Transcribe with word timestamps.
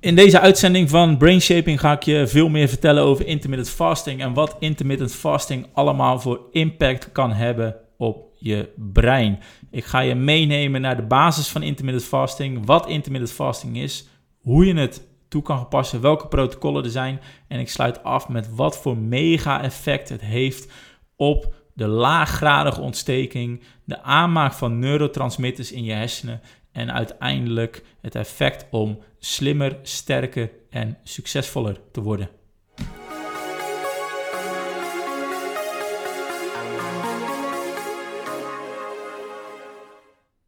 In 0.00 0.14
deze 0.14 0.40
uitzending 0.40 0.90
van 0.90 1.16
Brain 1.16 1.40
Shaping 1.40 1.80
ga 1.80 1.92
ik 1.92 2.02
je 2.02 2.26
veel 2.26 2.48
meer 2.48 2.68
vertellen 2.68 3.02
over 3.02 3.26
intermittent 3.26 3.70
fasting 3.70 4.20
en 4.20 4.32
wat 4.32 4.56
intermittent 4.58 5.14
fasting 5.14 5.66
allemaal 5.72 6.20
voor 6.20 6.40
impact 6.50 7.12
kan 7.12 7.32
hebben 7.32 7.76
op 7.96 8.34
je 8.38 8.68
brein. 8.92 9.38
Ik 9.70 9.84
ga 9.84 10.00
je 10.00 10.14
meenemen 10.14 10.80
naar 10.80 10.96
de 10.96 11.02
basis 11.02 11.48
van 11.48 11.62
intermittent 11.62 12.04
fasting, 12.04 12.66
wat 12.66 12.88
intermittent 12.88 13.32
fasting 13.32 13.76
is, 13.76 14.08
hoe 14.38 14.66
je 14.66 14.74
het 14.74 15.08
toe 15.28 15.42
kan 15.42 15.68
passen, 15.68 16.00
welke 16.00 16.26
protocollen 16.28 16.84
er 16.84 16.90
zijn 16.90 17.20
en 17.48 17.58
ik 17.58 17.68
sluit 17.68 18.04
af 18.04 18.28
met 18.28 18.54
wat 18.54 18.78
voor 18.78 18.96
mega 18.96 19.62
effect 19.62 20.08
het 20.08 20.20
heeft 20.20 20.72
op 21.16 21.54
de 21.74 21.86
laaggradige 21.86 22.80
ontsteking, 22.80 23.62
de 23.84 24.02
aanmaak 24.02 24.52
van 24.52 24.78
neurotransmitters 24.78 25.72
in 25.72 25.84
je 25.84 25.92
hersenen 25.92 26.40
en 26.72 26.92
uiteindelijk 26.92 27.84
het 28.00 28.14
effect 28.14 28.66
om 28.70 28.98
slimmer, 29.20 29.78
sterker 29.82 30.50
en 30.70 30.98
succesvoller 31.02 31.80
te 31.92 32.00
worden. 32.00 32.28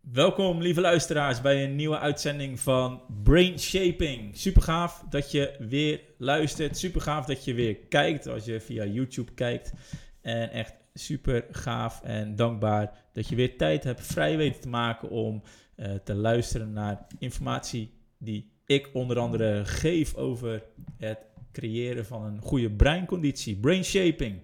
Welkom 0.00 0.60
lieve 0.60 0.80
luisteraars 0.80 1.40
bij 1.40 1.64
een 1.64 1.76
nieuwe 1.76 1.98
uitzending 1.98 2.60
van 2.60 3.02
Brain 3.22 3.58
Shaping. 3.58 4.36
Super 4.36 4.62
gaaf 4.62 5.04
dat 5.10 5.30
je 5.30 5.56
weer 5.58 6.00
luistert. 6.18 6.78
Super 6.78 7.00
gaaf 7.00 7.26
dat 7.26 7.44
je 7.44 7.54
weer 7.54 7.76
kijkt 7.76 8.26
als 8.26 8.44
je 8.44 8.60
via 8.60 8.84
YouTube 8.84 9.32
kijkt. 9.32 9.72
En 10.20 10.50
echt 10.50 10.74
super 10.94 11.46
gaaf 11.50 12.02
en 12.02 12.36
dankbaar 12.36 12.98
dat 13.12 13.28
je 13.28 13.36
weer 13.36 13.56
tijd 13.56 13.84
hebt 13.84 14.06
vrij 14.06 14.36
weten 14.36 14.60
te 14.60 14.68
maken 14.68 15.10
om 15.10 15.42
uh, 15.76 15.94
te 16.04 16.14
luisteren 16.14 16.72
naar 16.72 17.06
informatie 17.18 18.00
die 18.18 18.51
ik 18.74 18.90
onder 18.92 19.18
andere 19.18 19.64
geef 19.64 20.14
over 20.14 20.62
het 20.96 21.18
creëren 21.52 22.06
van 22.06 22.24
een 22.24 22.40
goede 22.40 22.70
breinconditie, 22.70 23.56
brain 23.56 23.84
shaping. 23.84 24.40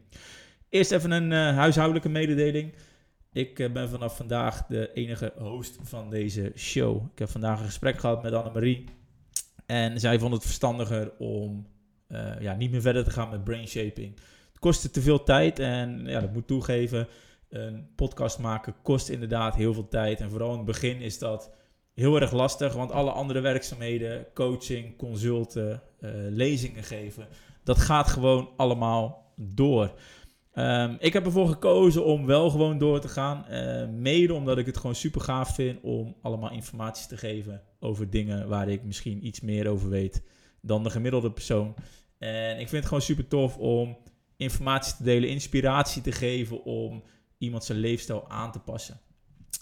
Eerst 0.69 0.91
even 0.91 1.11
een 1.11 1.31
uh, 1.31 1.57
huishoudelijke 1.57 2.09
mededeling. 2.09 2.75
Ik 3.33 3.59
uh, 3.59 3.73
ben 3.73 3.89
vanaf 3.89 4.17
vandaag 4.17 4.67
de 4.67 4.93
enige 4.93 5.33
host 5.39 5.79
van 5.83 6.11
deze 6.11 6.53
show. 6.57 7.05
Ik 7.13 7.19
heb 7.19 7.29
vandaag 7.29 7.59
een 7.59 7.67
gesprek 7.67 8.01
gehad 8.01 8.23
met 8.23 8.33
Annemarie. 8.33 8.85
En 9.67 10.01
zij 10.01 10.19
vond 10.19 10.33
het 10.33 10.43
verstandiger 10.43 11.13
om 11.19 11.67
ja, 12.41 12.55
niet 12.55 12.71
meer 12.71 12.81
verder 12.81 13.05
te 13.05 13.11
gaan 13.11 13.31
met 13.31 13.45
brain 13.45 13.69
shaping. 13.69 14.15
Het 14.49 14.59
kostte 14.59 14.91
te 14.91 15.01
veel 15.01 15.23
tijd 15.23 15.59
en 15.59 16.05
ja, 16.07 16.21
dat 16.21 16.33
moet 16.33 16.47
toegeven 16.47 17.09
een 17.49 17.89
podcast 17.95 18.39
maken 18.39 18.75
kost 18.83 19.09
inderdaad 19.09 19.55
heel 19.55 19.75
veel 19.75 19.89
tijd. 19.89 20.21
En 20.21 20.31
vooral 20.31 20.51
in 20.51 20.57
het 20.57 20.67
begin 20.67 21.01
is 21.01 21.19
dat 21.19 21.51
heel 21.99 22.21
erg 22.21 22.33
lastig, 22.33 22.73
want 22.73 22.93
alle 22.93 23.11
andere 23.11 23.41
werkzaamheden, 23.41 24.27
coaching, 24.35 24.97
consulten, 24.97 25.83
uh, 26.01 26.11
lezingen 26.13 26.83
geven, 26.83 27.29
dat 27.65 27.79
gaat 27.79 28.09
gewoon 28.09 28.49
allemaal 28.57 29.33
door. 29.37 29.93
Um, 30.55 30.97
ik 31.01 31.13
heb 31.13 31.25
ervoor 31.25 31.49
gekozen 31.49 32.05
om 32.05 32.27
wel 32.27 32.51
gewoon 32.51 32.79
door 32.79 33.01
te 33.01 33.09
gaan. 33.09 33.45
Uh, 33.51 33.89
mede 33.89 34.35
omdat 34.35 34.59
ik 34.59 34.67
het 34.67 34.77
gewoon 34.77 34.95
super 34.95 35.21
gaaf 35.21 35.55
vind 35.55 35.79
om 35.83 36.17
allemaal 36.23 36.51
informatie 36.51 37.09
te 37.09 37.17
geven 37.17 37.63
over 37.81 38.11
dingen 38.11 38.49
waar 38.49 38.69
ik 38.69 38.85
misschien 38.85 39.27
iets 39.27 39.41
meer 39.41 39.69
over 39.69 39.89
weet 39.89 40.23
dan 40.61 40.83
de 40.83 40.91
gemiddelde 40.91 41.31
persoon. 41.31 41.75
En 42.19 42.51
ik 42.53 42.69
vind 42.69 42.71
het 42.71 42.87
gewoon 42.87 43.03
super 43.03 43.29
tof 43.29 43.57
om 43.57 43.97
informatie 44.37 44.97
te 44.97 45.03
delen, 45.03 45.29
inspiratie 45.29 46.03
te 46.03 46.13
geven 46.13 46.65
om 46.65 47.03
iemand 47.39 47.65
zijn 47.65 47.79
leefstijl 47.79 48.29
aan 48.29 48.53
te 48.53 48.59
passen. 48.59 49.01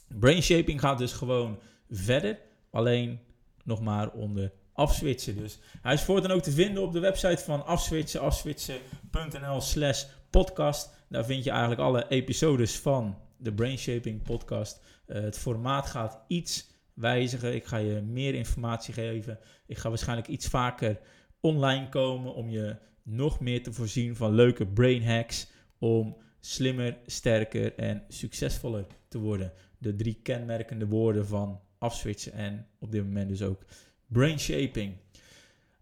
Brain 0.08 0.42
shaping 0.42 0.80
gaat 0.80 0.98
dus 0.98 1.12
gewoon 1.12 1.58
verder, 1.90 2.38
alleen 2.70 3.20
nog 3.64 3.80
maar 3.80 4.10
onder 4.10 4.52
afswitchen. 4.72 5.36
Dus 5.36 5.58
hij 5.82 5.94
is 5.94 6.02
voortaan 6.02 6.30
ook 6.30 6.42
te 6.42 6.50
vinden 6.50 6.82
op 6.82 6.92
de 6.92 7.00
website 7.00 7.42
van 7.44 7.66
afswitchen, 7.66 8.20
afswitchen.nl 8.20 9.60
slash 9.60 10.04
podcast. 10.30 10.90
Daar 11.08 11.24
vind 11.24 11.44
je 11.44 11.50
eigenlijk 11.50 11.80
alle 11.80 12.08
episodes 12.08 12.78
van 12.78 13.18
de 13.36 13.52
Brain 13.52 13.78
Shaping 13.78 14.22
podcast. 14.22 14.80
Uh, 15.06 15.20
het 15.20 15.38
formaat 15.38 15.86
gaat 15.86 16.20
iets 16.28 16.70
wijzigen. 16.94 17.54
Ik 17.54 17.64
ga 17.64 17.76
je 17.76 18.00
meer 18.00 18.34
informatie 18.34 18.94
geven. 18.94 19.38
Ik 19.66 19.78
ga 19.78 19.88
waarschijnlijk 19.88 20.28
iets 20.28 20.46
vaker 20.46 20.98
online 21.40 21.88
komen 21.88 22.34
om 22.34 22.50
je 22.50 22.76
nog 23.02 23.40
meer 23.40 23.62
te 23.62 23.72
voorzien 23.72 24.16
van 24.16 24.34
leuke 24.34 24.66
brain 24.66 25.06
hacks 25.06 25.50
om 25.78 26.16
slimmer, 26.40 26.98
sterker 27.06 27.74
en 27.74 28.04
succesvoller 28.08 28.86
te 29.08 29.18
worden. 29.18 29.52
De 29.78 29.94
drie 29.94 30.20
kenmerkende 30.22 30.86
woorden 30.86 31.26
van 31.26 31.60
afswitchen 31.78 32.32
en 32.32 32.66
op 32.78 32.92
dit 32.92 33.04
moment 33.04 33.28
dus 33.28 33.42
ook 33.42 33.62
brain 34.06 34.38
shaping. 34.38 34.96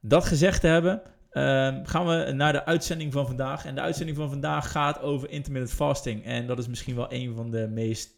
Dat 0.00 0.25
gezegd 0.25 0.60
te 0.60 0.66
hebben, 0.66 1.03
ehm, 1.31 1.84
gaan 1.84 2.06
we 2.06 2.32
naar 2.32 2.53
de 2.53 2.65
uitzending 2.65 3.12
van 3.12 3.27
vandaag. 3.27 3.65
En 3.65 3.75
de 3.75 3.81
uitzending 3.81 4.16
van 4.16 4.31
vandaag 4.31 4.71
gaat 4.71 5.00
over 5.00 5.31
intermittent 5.31 5.77
fasting. 5.77 6.25
En 6.25 6.47
dat 6.47 6.59
is 6.59 6.69
misschien 6.69 6.94
wel 6.94 7.12
een 7.12 7.34
van 7.34 7.50
de 7.50 7.69
meest 7.69 8.10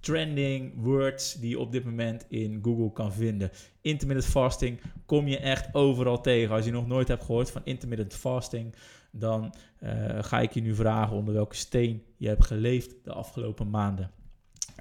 trending 0.00 0.72
words 0.76 1.34
die 1.34 1.48
je 1.48 1.58
op 1.58 1.72
dit 1.72 1.84
moment 1.84 2.26
in 2.28 2.58
Google 2.62 2.92
kan 2.92 3.12
vinden. 3.12 3.50
Intermittent 3.80 4.30
fasting 4.30 4.80
kom 5.06 5.28
je 5.28 5.38
echt 5.38 5.74
overal 5.74 6.20
tegen. 6.20 6.54
Als 6.54 6.64
je 6.64 6.70
nog 6.70 6.86
nooit 6.86 7.08
hebt 7.08 7.24
gehoord 7.24 7.50
van 7.50 7.60
intermittent 7.64 8.14
fasting, 8.14 8.74
dan 9.10 9.54
uh, 9.80 9.90
ga 10.20 10.40
ik 10.40 10.52
je 10.52 10.60
nu 10.60 10.74
vragen 10.74 11.16
onder 11.16 11.34
welke 11.34 11.54
steen 11.54 12.02
je 12.16 12.28
hebt 12.28 12.44
geleefd 12.44 12.94
de 13.04 13.12
afgelopen 13.12 13.70
maanden. 13.70 14.10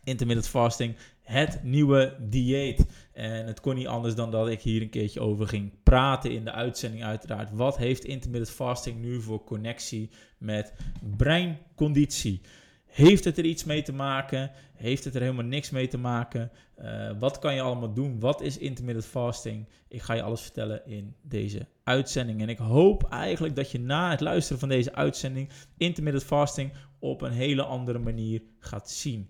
Intermittent 0.04 0.48
fasting, 0.48 0.96
het 1.22 1.64
nieuwe 1.64 2.16
dieet. 2.20 2.86
En 3.14 3.46
het 3.46 3.60
kon 3.60 3.76
niet 3.76 3.88
anders 3.88 4.16
dan 4.16 4.32
dat 4.32 4.48
ik 4.48 4.62
hier 4.62 4.82
een 4.82 4.90
keertje 4.90 5.20
over 5.20 5.48
ging 5.48 5.72
praten 5.84 6.32
in 6.32 6.46
de 6.46 6.52
uitzending 6.52 7.04
uiteraard. 7.04 7.52
Wat 7.52 7.78
heeft 7.78 8.06
intermittent 8.06 8.56
fasting 8.56 9.02
nu 9.02 9.22
voor 9.22 9.44
connectie 9.44 10.10
met 10.38 10.74
breinconditie? 11.18 12.42
Heeft 12.86 13.24
het 13.24 13.38
er 13.38 13.46
iets 13.46 13.64
mee 13.64 13.82
te 13.82 13.94
maken? 13.94 14.52
Heeft 14.74 15.04
het 15.04 15.16
er 15.16 15.22
helemaal 15.22 15.46
niks 15.46 15.70
mee 15.70 15.88
te 15.88 15.98
maken? 15.98 16.52
Uh, 16.82 17.12
wat 17.20 17.40
kan 17.40 17.56
je 17.56 17.62
allemaal 17.62 17.94
doen? 17.94 18.20
Wat 18.20 18.42
is 18.42 18.58
intermittent 18.58 19.06
fasting? 19.06 19.68
Ik 19.88 20.02
ga 20.02 20.14
je 20.14 20.22
alles 20.22 20.42
vertellen 20.42 20.86
in 20.86 21.16
deze 21.22 21.68
uitzending. 21.84 22.42
En 22.42 22.50
ik 22.50 22.58
hoop 22.58 23.04
eigenlijk 23.04 23.56
dat 23.56 23.72
je 23.72 23.80
na 23.80 24.10
het 24.10 24.20
luisteren 24.20 24.60
van 24.60 24.70
deze 24.70 24.96
uitzending 24.96 25.50
intermittent 25.78 26.26
fasting 26.26 26.72
op 27.00 27.22
een 27.22 27.32
hele 27.32 27.64
andere 27.64 28.00
manier 28.00 28.42
gaat 28.60 28.90
zien. 28.90 29.30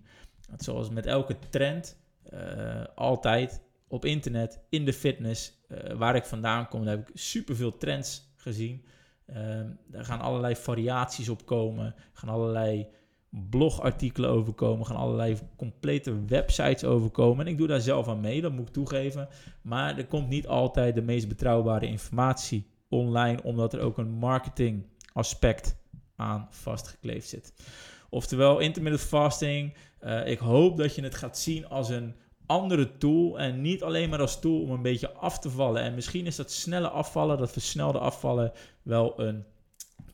Zoals 0.56 0.90
met 0.90 1.06
elke 1.06 1.36
trend, 1.50 1.96
uh, 2.32 2.84
altijd 2.94 3.62
op 3.88 4.04
internet, 4.04 4.60
in 4.68 4.84
de 4.84 4.92
fitness, 4.92 5.52
uh, 5.68 5.92
waar 5.92 6.16
ik 6.16 6.24
vandaan 6.24 6.68
kom, 6.68 6.84
daar 6.84 6.96
heb 6.96 7.08
ik 7.08 7.16
superveel 7.18 7.76
trends 7.76 8.32
gezien. 8.36 8.84
er 9.90 10.04
gaan 10.04 10.20
allerlei 10.20 10.56
variaties 10.56 11.28
op 11.28 11.46
komen, 11.46 11.94
gaan 12.12 12.28
allerlei 12.28 12.88
blogartikelen 13.50 14.30
overkomen, 14.30 14.86
gaan 14.86 14.96
allerlei 14.96 15.38
complete 15.56 16.24
websites 16.24 16.84
overkomen. 16.84 17.46
En 17.46 17.52
ik 17.52 17.58
doe 17.58 17.66
daar 17.66 17.80
zelf 17.80 18.08
aan 18.08 18.20
mee, 18.20 18.40
dat 18.40 18.52
moet 18.52 18.68
ik 18.68 18.72
toegeven. 18.72 19.28
Maar 19.62 19.98
er 19.98 20.06
komt 20.06 20.28
niet 20.28 20.46
altijd 20.46 20.94
de 20.94 21.02
meest 21.02 21.28
betrouwbare 21.28 21.86
informatie 21.86 22.66
online, 22.88 23.42
omdat 23.42 23.72
er 23.72 23.80
ook 23.80 23.98
een 23.98 24.10
marketing 24.10 24.86
aspect 25.12 25.76
aan 26.16 26.46
vastgekleefd 26.50 27.28
zit. 27.28 27.54
Oftewel, 28.10 28.58
intermittent 28.58 29.08
fasting. 29.08 29.74
Uh, 30.04 30.26
ik 30.26 30.38
hoop 30.38 30.76
dat 30.76 30.94
je 30.94 31.02
het 31.02 31.14
gaat 31.14 31.38
zien 31.38 31.68
als 31.68 31.88
een 31.88 32.14
andere 32.46 32.96
tool 32.96 33.38
en 33.38 33.60
niet 33.60 33.82
alleen 33.82 34.08
maar 34.08 34.20
als 34.20 34.40
tool 34.40 34.60
om 34.60 34.70
een 34.70 34.82
beetje 34.82 35.12
af 35.12 35.38
te 35.38 35.50
vallen. 35.50 35.82
En 35.82 35.94
misschien 35.94 36.26
is 36.26 36.36
dat 36.36 36.50
snelle 36.50 36.88
afvallen, 36.88 37.38
dat 37.38 37.52
versnelde 37.52 37.98
afvallen, 37.98 38.52
wel 38.82 39.20
een 39.20 39.44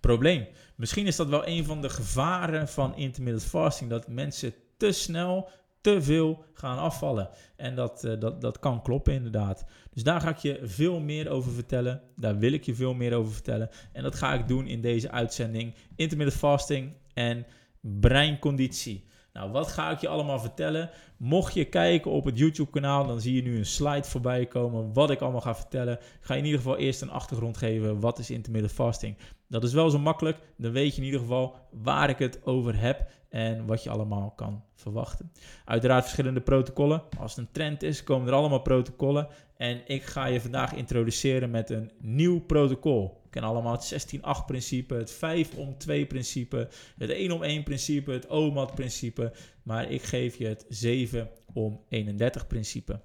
probleem. 0.00 0.46
Misschien 0.76 1.06
is 1.06 1.16
dat 1.16 1.28
wel 1.28 1.46
een 1.46 1.64
van 1.64 1.80
de 1.80 1.88
gevaren 1.88 2.68
van 2.68 2.96
intermittent 2.96 3.50
fasting, 3.50 3.90
dat 3.90 4.08
mensen 4.08 4.54
te 4.76 4.92
snel 4.92 5.48
te 5.80 6.02
veel 6.02 6.44
gaan 6.52 6.78
afvallen. 6.78 7.28
En 7.56 7.74
dat, 7.74 8.04
uh, 8.04 8.20
dat, 8.20 8.40
dat 8.40 8.58
kan 8.58 8.82
kloppen 8.82 9.12
inderdaad. 9.12 9.64
Dus 9.90 10.02
daar 10.02 10.20
ga 10.20 10.28
ik 10.28 10.36
je 10.36 10.60
veel 10.62 11.00
meer 11.00 11.28
over 11.28 11.52
vertellen. 11.52 12.02
Daar 12.16 12.38
wil 12.38 12.52
ik 12.52 12.64
je 12.64 12.75
veel 12.75 12.94
meer 12.94 13.14
over 13.14 13.32
vertellen. 13.32 13.70
En 13.93 14.02
dat 14.02 14.14
ga 14.14 14.34
ik 14.34 14.48
doen 14.48 14.66
in 14.66 14.81
deze 14.81 15.10
uitzending. 15.10 15.75
Intermittent 15.96 16.38
fasting 16.38 16.93
en 17.14 17.46
breinconditie. 17.81 19.08
Nou, 19.32 19.50
wat 19.50 19.69
ga 19.69 19.91
ik 19.91 20.00
je 20.00 20.09
allemaal 20.09 20.41
vertellen? 20.41 20.91
Mocht 21.17 21.55
je 21.55 21.65
kijken 21.65 22.11
op 22.11 22.25
het 22.25 22.38
YouTube-kanaal, 22.38 23.06
dan 23.06 23.21
zie 23.21 23.35
je 23.35 23.43
nu 23.43 23.59
een 23.59 23.67
slide 23.67 24.05
voorbij 24.05 24.47
komen. 24.47 24.93
Wat 24.93 25.11
ik 25.11 25.21
allemaal 25.21 25.41
ga 25.41 25.55
vertellen. 25.55 25.94
Ik 25.94 26.19
ga 26.21 26.35
in 26.35 26.44
ieder 26.44 26.59
geval 26.59 26.77
eerst 26.77 27.03
een 27.03 27.11
achtergrond 27.11 27.56
geven. 27.56 28.00
Wat 28.00 28.19
is 28.19 28.31
intermittent 28.31 28.75
fasting? 28.75 29.17
Dat 29.50 29.64
is 29.64 29.73
wel 29.73 29.91
zo 29.91 29.99
makkelijk. 29.99 30.38
Dan 30.56 30.73
weet 30.73 30.94
je 30.94 31.00
in 31.00 31.06
ieder 31.06 31.20
geval 31.20 31.56
waar 31.70 32.08
ik 32.08 32.19
het 32.19 32.47
over 32.47 32.81
heb 32.81 33.11
en 33.29 33.67
wat 33.67 33.82
je 33.82 33.91
allemaal 33.91 34.31
kan 34.31 34.64
verwachten. 34.75 35.32
Uiteraard 35.64 36.02
verschillende 36.02 36.41
protocollen. 36.41 37.02
Als 37.19 37.37
het 37.37 37.44
een 37.44 37.52
trend 37.52 37.82
is, 37.82 38.05
komen 38.05 38.29
er 38.29 38.35
allemaal 38.35 38.62
protocollen. 38.62 39.29
En 39.56 39.81
ik 39.87 40.02
ga 40.02 40.26
je 40.26 40.41
vandaag 40.41 40.75
introduceren 40.75 41.50
met 41.50 41.70
een 41.70 41.91
nieuw 42.00 42.41
protocol. 42.41 43.20
We 43.23 43.31
kennen 43.31 43.50
allemaal 43.50 43.73
het 43.73 44.14
16-8 44.17 44.20
principe, 44.47 44.94
het 44.94 45.12
5 45.12 45.55
om 45.55 45.79
2 45.79 46.06
principe, 46.06 46.69
het 46.99 47.11
1 47.11 47.31
om 47.31 47.43
1 47.43 47.62
principe, 47.62 48.12
het 48.12 48.26
OMAD 48.26 48.75
principe. 48.75 49.32
Maar 49.62 49.91
ik 49.91 50.03
geef 50.03 50.37
je 50.37 50.46
het 50.46 50.67
7 50.69 51.31
om 51.53 51.81
31 51.88 52.46
principe. 52.46 53.00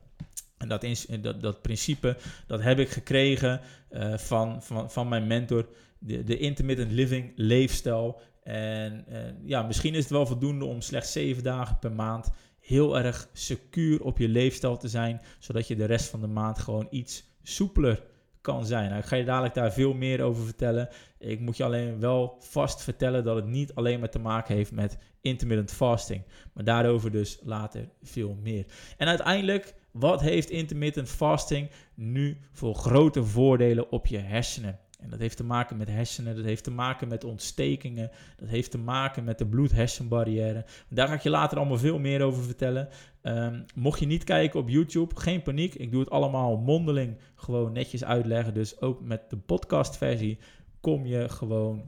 En 0.58 0.68
dat, 0.68 0.86
dat, 1.22 1.42
dat 1.42 1.62
principe, 1.62 2.18
dat 2.48 2.62
heb 2.62 2.80
ik 2.80 2.90
gekregen 2.90 3.62
uh, 3.92 4.18
van, 4.18 4.64
van, 4.64 4.92
van 4.92 5.08
mijn 5.08 5.28
mentor, 5.28 5.68
de, 6.06 6.38
intermittent 6.38 6.92
living 6.92 7.32
leefstijl. 7.36 8.22
En 8.44 9.06
uh, 9.10 9.18
ja, 9.46 9.62
misschien 9.62 9.94
is 9.94 10.04
het 10.04 10.12
wel 10.12 10.26
voldoende 10.26 10.66
om 10.66 10.82
slechts 10.82 11.12
zeven 11.12 11.44
dagen 11.44 11.80
per 11.80 11.92
maand 11.92 12.30
heel 12.60 12.98
erg 12.98 13.30
secuur 13.34 14.04
op 14.04 14.18
je 14.18 14.28
leefstijl 14.28 14.78
te 14.78 14.88
zijn, 14.88 15.22
zodat 15.40 15.68
je 15.68 15.76
de 15.76 15.86
rest 15.86 16.10
van 16.10 16.22
de 16.22 16.28
maand 16.28 16.60
gewoon 16.60 16.88
iets 16.90 17.24
soepeler 17.44 18.04
kan 18.42 18.66
zijn. 18.66 18.90
Nou, 18.90 19.02
ik 19.02 19.08
ga 19.08 19.16
je 19.16 19.26
dadelijk 19.26 19.54
daar 19.54 19.74
veel 19.74 19.94
meer 19.94 20.22
over 20.22 20.44
vertellen. 20.44 20.90
Ik 21.20 21.40
moet 21.40 21.58
je 21.58 21.64
alleen 21.64 22.00
wel 22.00 22.36
vast 22.40 22.82
vertellen 22.84 23.24
dat 23.24 23.36
het 23.36 23.46
niet 23.46 23.76
alleen 23.76 24.00
maar 24.00 24.10
te 24.10 24.20
maken 24.20 24.56
heeft 24.56 24.72
met 24.72 24.98
intermittent 25.22 25.72
fasting. 25.72 26.24
Maar 26.54 26.64
daarover 26.64 27.12
dus 27.12 27.40
later 27.44 27.90
veel 28.04 28.38
meer. 28.42 28.66
En 28.98 29.08
uiteindelijk, 29.08 29.74
wat 29.92 30.22
heeft 30.22 30.50
intermittent 30.50 31.10
fasting 31.10 31.70
nu 31.94 32.38
voor 32.52 32.76
grote 32.76 33.24
voordelen 33.24 33.92
op 33.92 34.08
je 34.08 34.18
hersenen? 34.18 34.80
En 35.06 35.12
dat 35.12 35.20
heeft 35.20 35.38
te 35.38 35.44
maken 35.44 35.78
met 35.78 35.88
hersenen, 35.88 36.36
dat 36.36 36.46
heeft 36.46 36.64
te 36.64 36.72
maken 36.72 37.08
met 37.08 37.24
ontstekingen, 37.24 38.12
dat 38.36 38.50
heeft 38.50 38.72
te 38.72 38.78
maken 38.78 39.24
met 39.24 39.38
de 39.38 39.46
bloed-hersenbarrière. 39.46 40.66
Daar 40.90 41.08
ga 41.08 41.14
ik 41.14 41.22
je 41.22 41.30
later 41.30 41.58
allemaal 41.58 41.78
veel 41.78 42.00
meer 42.00 42.22
over 42.22 42.44
vertellen. 42.44 42.90
Um, 43.22 43.66
mocht 43.76 44.00
je 44.00 44.06
niet 44.06 44.24
kijken 44.24 44.60
op 44.60 44.70
YouTube, 44.70 45.16
geen 45.16 45.42
paniek. 45.42 45.76
Ik 45.76 45.92
doe 45.92 46.00
het 46.00 46.10
allemaal 46.10 46.58
mondeling 46.58 47.18
gewoon 47.36 47.72
netjes 47.72 48.04
uitleggen. 48.04 48.54
Dus 48.54 48.82
ook 48.82 49.02
met 49.02 49.30
de 49.30 49.38
podcastversie 49.38 50.40
kom 50.82 51.06
je 51.06 51.30
gewoon 51.30 51.84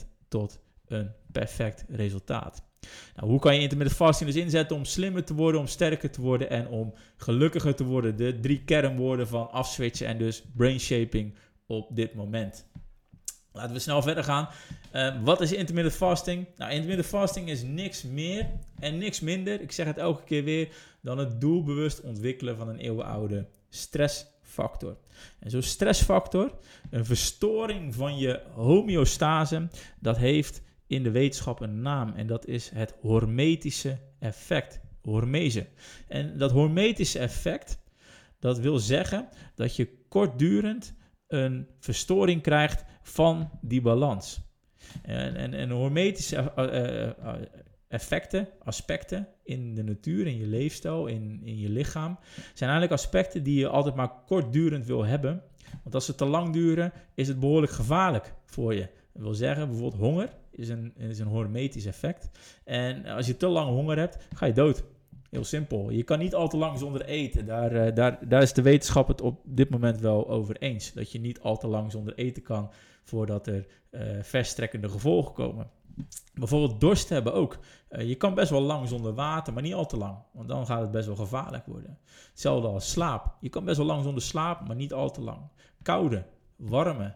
100% 0.00 0.06
tot 0.28 0.60
een 0.86 1.10
perfect 1.32 1.84
resultaat. 1.88 2.62
Nou, 3.16 3.28
hoe 3.28 3.40
kan 3.40 3.54
je 3.54 3.60
intermittent 3.60 3.96
fasting 3.96 4.30
dus 4.30 4.42
inzetten 4.42 4.76
om 4.76 4.84
slimmer 4.84 5.24
te 5.24 5.34
worden, 5.34 5.60
om 5.60 5.66
sterker 5.66 6.10
te 6.10 6.20
worden 6.20 6.50
en 6.50 6.68
om 6.68 6.94
gelukkiger 7.16 7.74
te 7.74 7.84
worden? 7.84 8.16
De 8.16 8.40
drie 8.40 8.64
kernwoorden 8.64 9.28
van 9.28 9.50
afswitchen 9.50 10.06
en 10.06 10.18
dus 10.18 10.44
brain 10.56 10.80
shaping 10.80 11.34
op 11.72 11.96
dit 11.96 12.14
moment. 12.14 12.66
Laten 13.52 13.72
we 13.72 13.78
snel 13.78 14.02
verder 14.02 14.24
gaan. 14.24 14.48
Uh, 14.92 15.22
wat 15.22 15.40
is 15.40 15.52
intermittent 15.52 15.96
fasting? 15.96 16.46
Nou, 16.56 16.70
intermittent 16.72 17.08
fasting 17.08 17.48
is 17.48 17.62
niks 17.62 18.02
meer 18.02 18.46
en 18.78 18.98
niks 18.98 19.20
minder, 19.20 19.60
ik 19.60 19.72
zeg 19.72 19.86
het 19.86 19.98
elke 19.98 20.24
keer 20.24 20.44
weer, 20.44 20.68
dan 21.00 21.18
het 21.18 21.40
doelbewust 21.40 22.00
ontwikkelen 22.00 22.56
van 22.56 22.68
een 22.68 22.78
eeuwenoude 22.78 23.46
stressfactor. 23.68 24.96
En 25.38 25.50
zo'n 25.50 25.62
stressfactor, 25.62 26.54
een 26.90 27.04
verstoring 27.04 27.94
van 27.94 28.18
je 28.18 28.42
homeostase, 28.54 29.68
dat 30.00 30.16
heeft 30.16 30.62
in 30.86 31.02
de 31.02 31.10
wetenschap 31.10 31.60
een 31.60 31.82
naam 31.82 32.12
en 32.16 32.26
dat 32.26 32.46
is 32.46 32.70
het 32.74 32.94
hormetische 33.00 33.98
effect, 34.18 34.80
hormese. 35.02 35.66
En 36.08 36.38
dat 36.38 36.50
hormetische 36.50 37.18
effect, 37.18 37.78
dat 38.38 38.58
wil 38.58 38.78
zeggen 38.78 39.28
dat 39.54 39.76
je 39.76 39.88
kortdurend 40.08 40.94
een 41.32 41.68
verstoring 41.78 42.42
krijgt 42.42 42.84
van 43.02 43.50
die 43.60 43.80
balans. 43.80 44.40
En, 45.02 45.36
en, 45.36 45.54
en 45.54 45.70
hormetische 45.70 46.36
eh, 46.36 47.04
eh, 47.04 47.12
effecten, 47.88 48.48
aspecten 48.62 49.28
in 49.44 49.74
de 49.74 49.82
natuur, 49.82 50.26
in 50.26 50.38
je 50.38 50.46
leefstijl, 50.46 51.06
in, 51.06 51.40
in 51.44 51.58
je 51.58 51.68
lichaam, 51.68 52.18
zijn 52.34 52.70
eigenlijk 52.70 52.92
aspecten 52.92 53.42
die 53.42 53.58
je 53.58 53.68
altijd 53.68 53.94
maar 53.94 54.12
kortdurend 54.26 54.86
wil 54.86 55.04
hebben. 55.04 55.42
Want 55.82 55.94
als 55.94 56.04
ze 56.04 56.14
te 56.14 56.24
lang 56.24 56.52
duren, 56.52 56.92
is 57.14 57.28
het 57.28 57.40
behoorlijk 57.40 57.72
gevaarlijk 57.72 58.34
voor 58.44 58.74
je. 58.74 58.88
Dat 59.12 59.22
wil 59.22 59.34
zeggen, 59.34 59.68
bijvoorbeeld 59.68 60.00
honger 60.00 60.28
is 60.50 60.68
een, 60.68 60.92
is 60.96 61.18
een 61.18 61.26
hormetisch 61.26 61.86
effect. 61.86 62.30
En 62.64 63.06
als 63.06 63.26
je 63.26 63.36
te 63.36 63.46
lang 63.46 63.68
honger 63.68 63.98
hebt, 63.98 64.18
ga 64.34 64.46
je 64.46 64.52
dood. 64.52 64.84
Heel 65.32 65.44
simpel. 65.44 65.90
Je 65.90 66.02
kan 66.02 66.18
niet 66.18 66.34
al 66.34 66.48
te 66.48 66.56
lang 66.56 66.78
zonder 66.78 67.04
eten. 67.04 67.46
Daar, 67.46 67.72
uh, 67.72 67.94
daar, 67.94 68.28
daar 68.28 68.42
is 68.42 68.52
de 68.52 68.62
wetenschap 68.62 69.08
het 69.08 69.20
op 69.20 69.40
dit 69.44 69.70
moment 69.70 70.00
wel 70.00 70.28
over 70.28 70.56
eens. 70.56 70.92
Dat 70.92 71.12
je 71.12 71.20
niet 71.20 71.40
al 71.40 71.56
te 71.58 71.66
lang 71.66 71.90
zonder 71.90 72.14
eten 72.14 72.42
kan 72.42 72.70
voordat 73.02 73.46
er 73.46 73.66
uh, 73.90 74.00
verstrekkende 74.22 74.88
gevolgen 74.88 75.32
komen. 75.32 75.70
Bijvoorbeeld 76.34 76.80
dorst 76.80 77.08
hebben 77.08 77.34
ook. 77.34 77.58
Uh, 77.90 78.08
je 78.08 78.14
kan 78.14 78.34
best 78.34 78.50
wel 78.50 78.60
lang 78.60 78.88
zonder 78.88 79.14
water, 79.14 79.52
maar 79.52 79.62
niet 79.62 79.74
al 79.74 79.86
te 79.86 79.96
lang. 79.96 80.16
Want 80.32 80.48
dan 80.48 80.66
gaat 80.66 80.80
het 80.80 80.90
best 80.90 81.06
wel 81.06 81.16
gevaarlijk 81.16 81.66
worden. 81.66 81.98
Hetzelfde 82.30 82.68
als 82.68 82.90
slaap. 82.90 83.36
Je 83.40 83.48
kan 83.48 83.64
best 83.64 83.76
wel 83.76 83.86
lang 83.86 84.02
zonder 84.02 84.22
slaap, 84.22 84.66
maar 84.66 84.76
niet 84.76 84.92
al 84.92 85.10
te 85.10 85.20
lang. 85.20 85.40
Koude, 85.82 86.24
warme. 86.56 87.14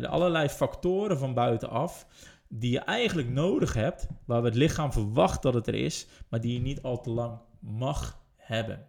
de 0.00 0.08
allerlei 0.08 0.48
factoren 0.48 1.18
van 1.18 1.34
buitenaf 1.34 2.06
die 2.48 2.70
je 2.70 2.78
eigenlijk 2.78 3.28
nodig 3.28 3.74
hebt, 3.74 4.06
waar 4.24 4.42
het 4.42 4.54
lichaam 4.54 4.92
verwacht 4.92 5.42
dat 5.42 5.54
het 5.54 5.66
er 5.66 5.74
is, 5.74 6.06
maar 6.28 6.40
die 6.40 6.52
je 6.52 6.60
niet 6.60 6.82
al 6.82 7.00
te 7.00 7.10
lang 7.10 7.38
mag 7.60 8.22
hebben. 8.36 8.86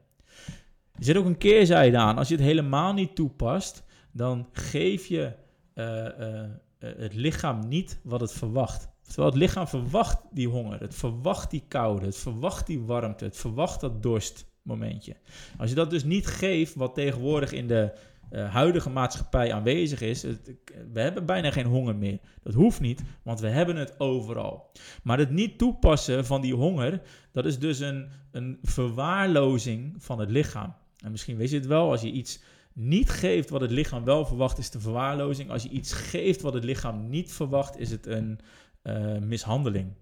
Er 0.91 1.03
zit 1.03 1.17
ook 1.17 1.25
een 1.25 1.37
keerzijde 1.37 1.97
aan. 1.97 2.17
Als 2.17 2.27
je 2.27 2.35
het 2.35 2.43
helemaal 2.43 2.93
niet 2.93 3.15
toepast, 3.15 3.83
dan 4.11 4.47
geef 4.51 5.05
je 5.05 5.31
uh, 5.75 6.05
uh, 6.19 6.49
het 6.79 7.13
lichaam 7.13 7.67
niet 7.67 7.99
wat 8.03 8.21
het 8.21 8.33
verwacht. 8.33 8.89
Terwijl 9.01 9.27
het 9.27 9.37
lichaam 9.37 9.67
verwacht 9.67 10.21
die 10.31 10.47
honger, 10.47 10.79
het 10.79 10.95
verwacht 10.95 11.51
die 11.51 11.63
koude, 11.67 12.05
het 12.05 12.17
verwacht 12.17 12.67
die 12.67 12.81
warmte, 12.81 13.25
het 13.25 13.37
verwacht 13.37 13.81
dat 13.81 14.03
dorstmomentje. 14.03 15.15
Als 15.57 15.69
je 15.69 15.75
dat 15.75 15.89
dus 15.89 16.03
niet 16.03 16.27
geeft, 16.27 16.75
wat 16.75 16.93
tegenwoordig 16.93 17.51
in 17.51 17.67
de 17.67 17.93
uh, 18.35 18.53
huidige 18.53 18.89
maatschappij 18.89 19.53
aanwezig 19.53 20.01
is. 20.01 20.21
we 20.93 20.99
hebben 20.99 21.25
bijna 21.25 21.51
geen 21.51 21.65
honger 21.65 21.95
meer. 21.95 22.19
Dat 22.43 22.53
hoeft 22.53 22.79
niet, 22.79 23.03
want 23.23 23.39
we 23.39 23.47
hebben 23.47 23.75
het 23.75 23.99
overal. 23.99 24.71
Maar 25.03 25.17
het 25.17 25.29
niet 25.29 25.57
toepassen 25.57 26.25
van 26.25 26.41
die 26.41 26.53
honger, 26.53 27.01
dat 27.31 27.45
is 27.45 27.59
dus 27.59 27.79
een, 27.79 28.09
een 28.31 28.59
verwaarlozing 28.61 29.95
van 29.97 30.19
het 30.19 30.29
lichaam. 30.29 30.73
En 31.03 31.11
misschien 31.11 31.37
weet 31.37 31.49
je 31.49 31.57
het 31.57 31.65
wel, 31.65 31.91
als 31.91 32.01
je 32.01 32.11
iets 32.11 32.39
niet 32.73 33.09
geeft 33.09 33.49
wat 33.49 33.61
het 33.61 33.71
lichaam 33.71 34.03
wel 34.03 34.25
verwacht, 34.25 34.57
is 34.57 34.65
het 34.65 34.73
een 34.73 34.81
verwaarlozing. 34.81 35.49
Als 35.49 35.63
je 35.63 35.69
iets 35.69 35.93
geeft 35.93 36.41
wat 36.41 36.53
het 36.53 36.63
lichaam 36.63 37.09
niet 37.09 37.33
verwacht, 37.33 37.79
is 37.79 37.91
het 37.91 38.05
een 38.05 38.39
uh, 38.83 39.17
mishandeling. 39.17 39.93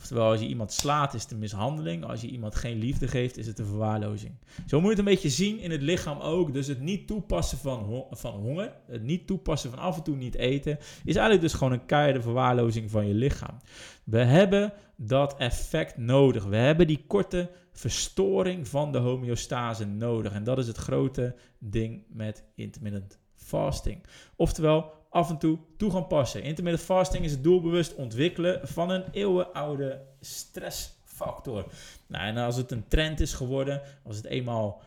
Oftewel, 0.00 0.30
als 0.30 0.40
je 0.40 0.46
iemand 0.46 0.72
slaat, 0.72 1.14
is 1.14 1.22
het 1.22 1.30
een 1.30 1.38
mishandeling. 1.38 2.04
Als 2.04 2.20
je 2.20 2.28
iemand 2.28 2.54
geen 2.54 2.78
liefde 2.78 3.08
geeft, 3.08 3.36
is 3.36 3.46
het 3.46 3.58
een 3.58 3.66
verwaarlozing. 3.66 4.34
Zo 4.66 4.76
moet 4.76 4.84
je 4.84 4.88
het 4.88 4.98
een 4.98 5.04
beetje 5.04 5.28
zien 5.28 5.58
in 5.58 5.70
het 5.70 5.82
lichaam 5.82 6.20
ook. 6.20 6.52
Dus 6.52 6.66
het 6.66 6.80
niet 6.80 7.06
toepassen 7.06 7.58
van, 7.58 8.06
van 8.10 8.32
honger, 8.32 8.72
het 8.86 9.02
niet 9.02 9.26
toepassen 9.26 9.70
van 9.70 9.78
af 9.78 9.96
en 9.96 10.02
toe 10.02 10.16
niet 10.16 10.34
eten, 10.34 10.78
is 10.78 11.14
eigenlijk 11.14 11.40
dus 11.40 11.52
gewoon 11.52 11.72
een 11.72 11.86
keiharde 11.86 12.22
verwaarlozing 12.22 12.90
van 12.90 13.06
je 13.06 13.14
lichaam. 13.14 13.56
We 14.04 14.18
hebben 14.18 14.72
dat 14.96 15.36
effect 15.36 15.96
nodig. 15.96 16.44
We 16.44 16.56
hebben 16.56 16.86
die 16.86 17.04
korte 17.06 17.50
verstoring 17.72 18.68
van 18.68 18.92
de 18.92 18.98
homeostase 18.98 19.86
nodig. 19.86 20.32
En 20.32 20.44
dat 20.44 20.58
is 20.58 20.66
het 20.66 20.76
grote 20.76 21.34
ding 21.58 22.04
met 22.08 22.44
intermittent 22.54 23.18
fasting. 23.36 24.04
Oftewel, 24.36 24.99
af 25.10 25.30
en 25.30 25.38
toe 25.38 25.58
toe 25.76 25.90
gaan 25.90 26.06
passen. 26.06 26.42
Intermittent 26.42 26.84
fasting 26.84 27.24
is 27.24 27.30
het 27.30 27.44
doelbewust 27.44 27.94
ontwikkelen 27.94 28.68
van 28.68 28.90
een 28.90 29.04
eeuwenoude 29.12 30.00
stressfactor. 30.20 31.64
Nou, 32.06 32.24
en 32.24 32.36
als 32.36 32.56
het 32.56 32.70
een 32.70 32.88
trend 32.88 33.20
is 33.20 33.32
geworden, 33.32 33.82
als 34.02 34.16
het 34.16 34.24
eenmaal 34.24 34.82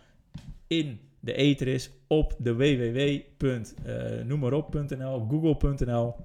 in 0.68 1.00
de 1.20 1.34
ether 1.34 1.68
is, 1.68 1.90
op 2.08 2.36
de 2.38 2.56
www.noemmaarop.nl, 2.56 5.22
uh, 5.22 5.30
google.nl, 5.30 6.16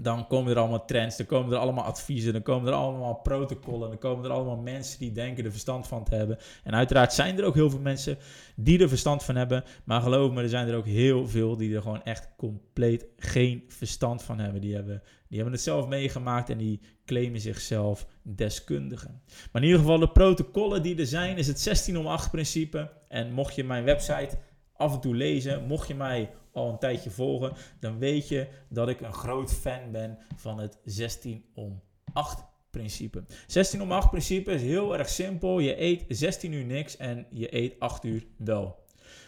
dan 0.00 0.26
komen 0.26 0.52
er 0.52 0.58
allemaal 0.58 0.84
trends, 0.84 1.16
dan 1.16 1.26
komen 1.26 1.52
er 1.52 1.58
allemaal 1.58 1.84
adviezen, 1.84 2.32
dan 2.32 2.42
komen 2.42 2.68
er 2.68 2.74
allemaal 2.74 3.14
protocollen, 3.14 3.88
dan 3.88 3.98
komen 3.98 4.24
er 4.24 4.30
allemaal 4.30 4.56
mensen 4.56 4.98
die 4.98 5.12
denken 5.12 5.44
er 5.44 5.50
verstand 5.50 5.86
van 5.86 6.04
te 6.04 6.14
hebben. 6.14 6.38
En 6.64 6.74
uiteraard 6.74 7.12
zijn 7.12 7.38
er 7.38 7.44
ook 7.44 7.54
heel 7.54 7.70
veel 7.70 7.80
mensen 7.80 8.18
die 8.56 8.78
er 8.78 8.88
verstand 8.88 9.24
van 9.24 9.36
hebben, 9.36 9.64
maar 9.84 10.00
geloof 10.00 10.32
me, 10.32 10.42
er 10.42 10.48
zijn 10.48 10.68
er 10.68 10.76
ook 10.76 10.86
heel 10.86 11.28
veel 11.28 11.56
die 11.56 11.74
er 11.74 11.82
gewoon 11.82 12.02
echt 12.02 12.28
compleet 12.36 13.06
geen 13.16 13.64
verstand 13.68 14.22
van 14.22 14.38
hebben. 14.38 14.60
Die 14.60 14.74
hebben, 14.74 15.02
die 15.28 15.36
hebben 15.36 15.54
het 15.54 15.62
zelf 15.62 15.86
meegemaakt 15.86 16.50
en 16.50 16.58
die 16.58 16.80
claimen 17.04 17.40
zichzelf 17.40 18.06
deskundigen. 18.22 19.22
Maar 19.52 19.62
in 19.62 19.68
ieder 19.68 19.80
geval, 19.80 19.98
de 19.98 20.08
protocollen 20.08 20.82
die 20.82 20.98
er 20.98 21.06
zijn, 21.06 21.36
is 21.36 21.46
het 21.46 21.60
16 21.60 21.98
om 21.98 22.06
8 22.06 22.30
principe. 22.30 22.90
En 23.08 23.32
mocht 23.32 23.54
je 23.54 23.64
mijn 23.64 23.84
website 23.84 24.38
af 24.76 24.94
en 24.94 25.00
toe 25.00 25.14
lezen, 25.14 25.66
mocht 25.66 25.88
je 25.88 25.94
mij 25.94 26.30
al 26.52 26.68
een 26.68 26.78
tijdje 26.78 27.10
volgen, 27.10 27.52
dan 27.80 27.98
weet 27.98 28.28
je 28.28 28.48
dat 28.68 28.88
ik 28.88 29.00
een 29.00 29.12
groot 29.12 29.52
fan 29.52 29.90
ben 29.90 30.18
van 30.36 30.58
het 30.58 30.78
16 30.84 31.44
om 31.54 31.82
8 32.12 32.44
principe. 32.70 33.24
16 33.46 33.82
om 33.82 33.92
8 33.92 34.10
principe 34.10 34.52
is 34.52 34.62
heel 34.62 34.98
erg 34.98 35.08
simpel. 35.08 35.58
Je 35.58 35.80
eet 35.80 36.04
16 36.08 36.52
uur 36.52 36.64
niks 36.64 36.96
en 36.96 37.26
je 37.30 37.56
eet 37.56 37.74
8 37.78 38.04
uur 38.04 38.26
wel. 38.36 38.84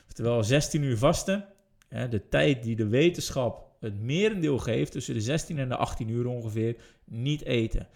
Oftewel 0.06 0.44
16 0.44 0.82
uur 0.82 0.98
vasten, 0.98 1.46
de 1.88 2.28
tijd 2.28 2.62
die 2.62 2.76
de 2.76 2.86
wetenschap 2.86 3.72
het 3.80 4.00
merendeel 4.00 4.58
geeft, 4.58 4.92
tussen 4.92 5.14
de 5.14 5.20
16 5.20 5.58
en 5.58 5.68
de 5.68 5.76
18 5.76 6.08
uur 6.08 6.26
ongeveer, 6.26 6.76
niet 7.04 7.44
eten. 7.44 7.88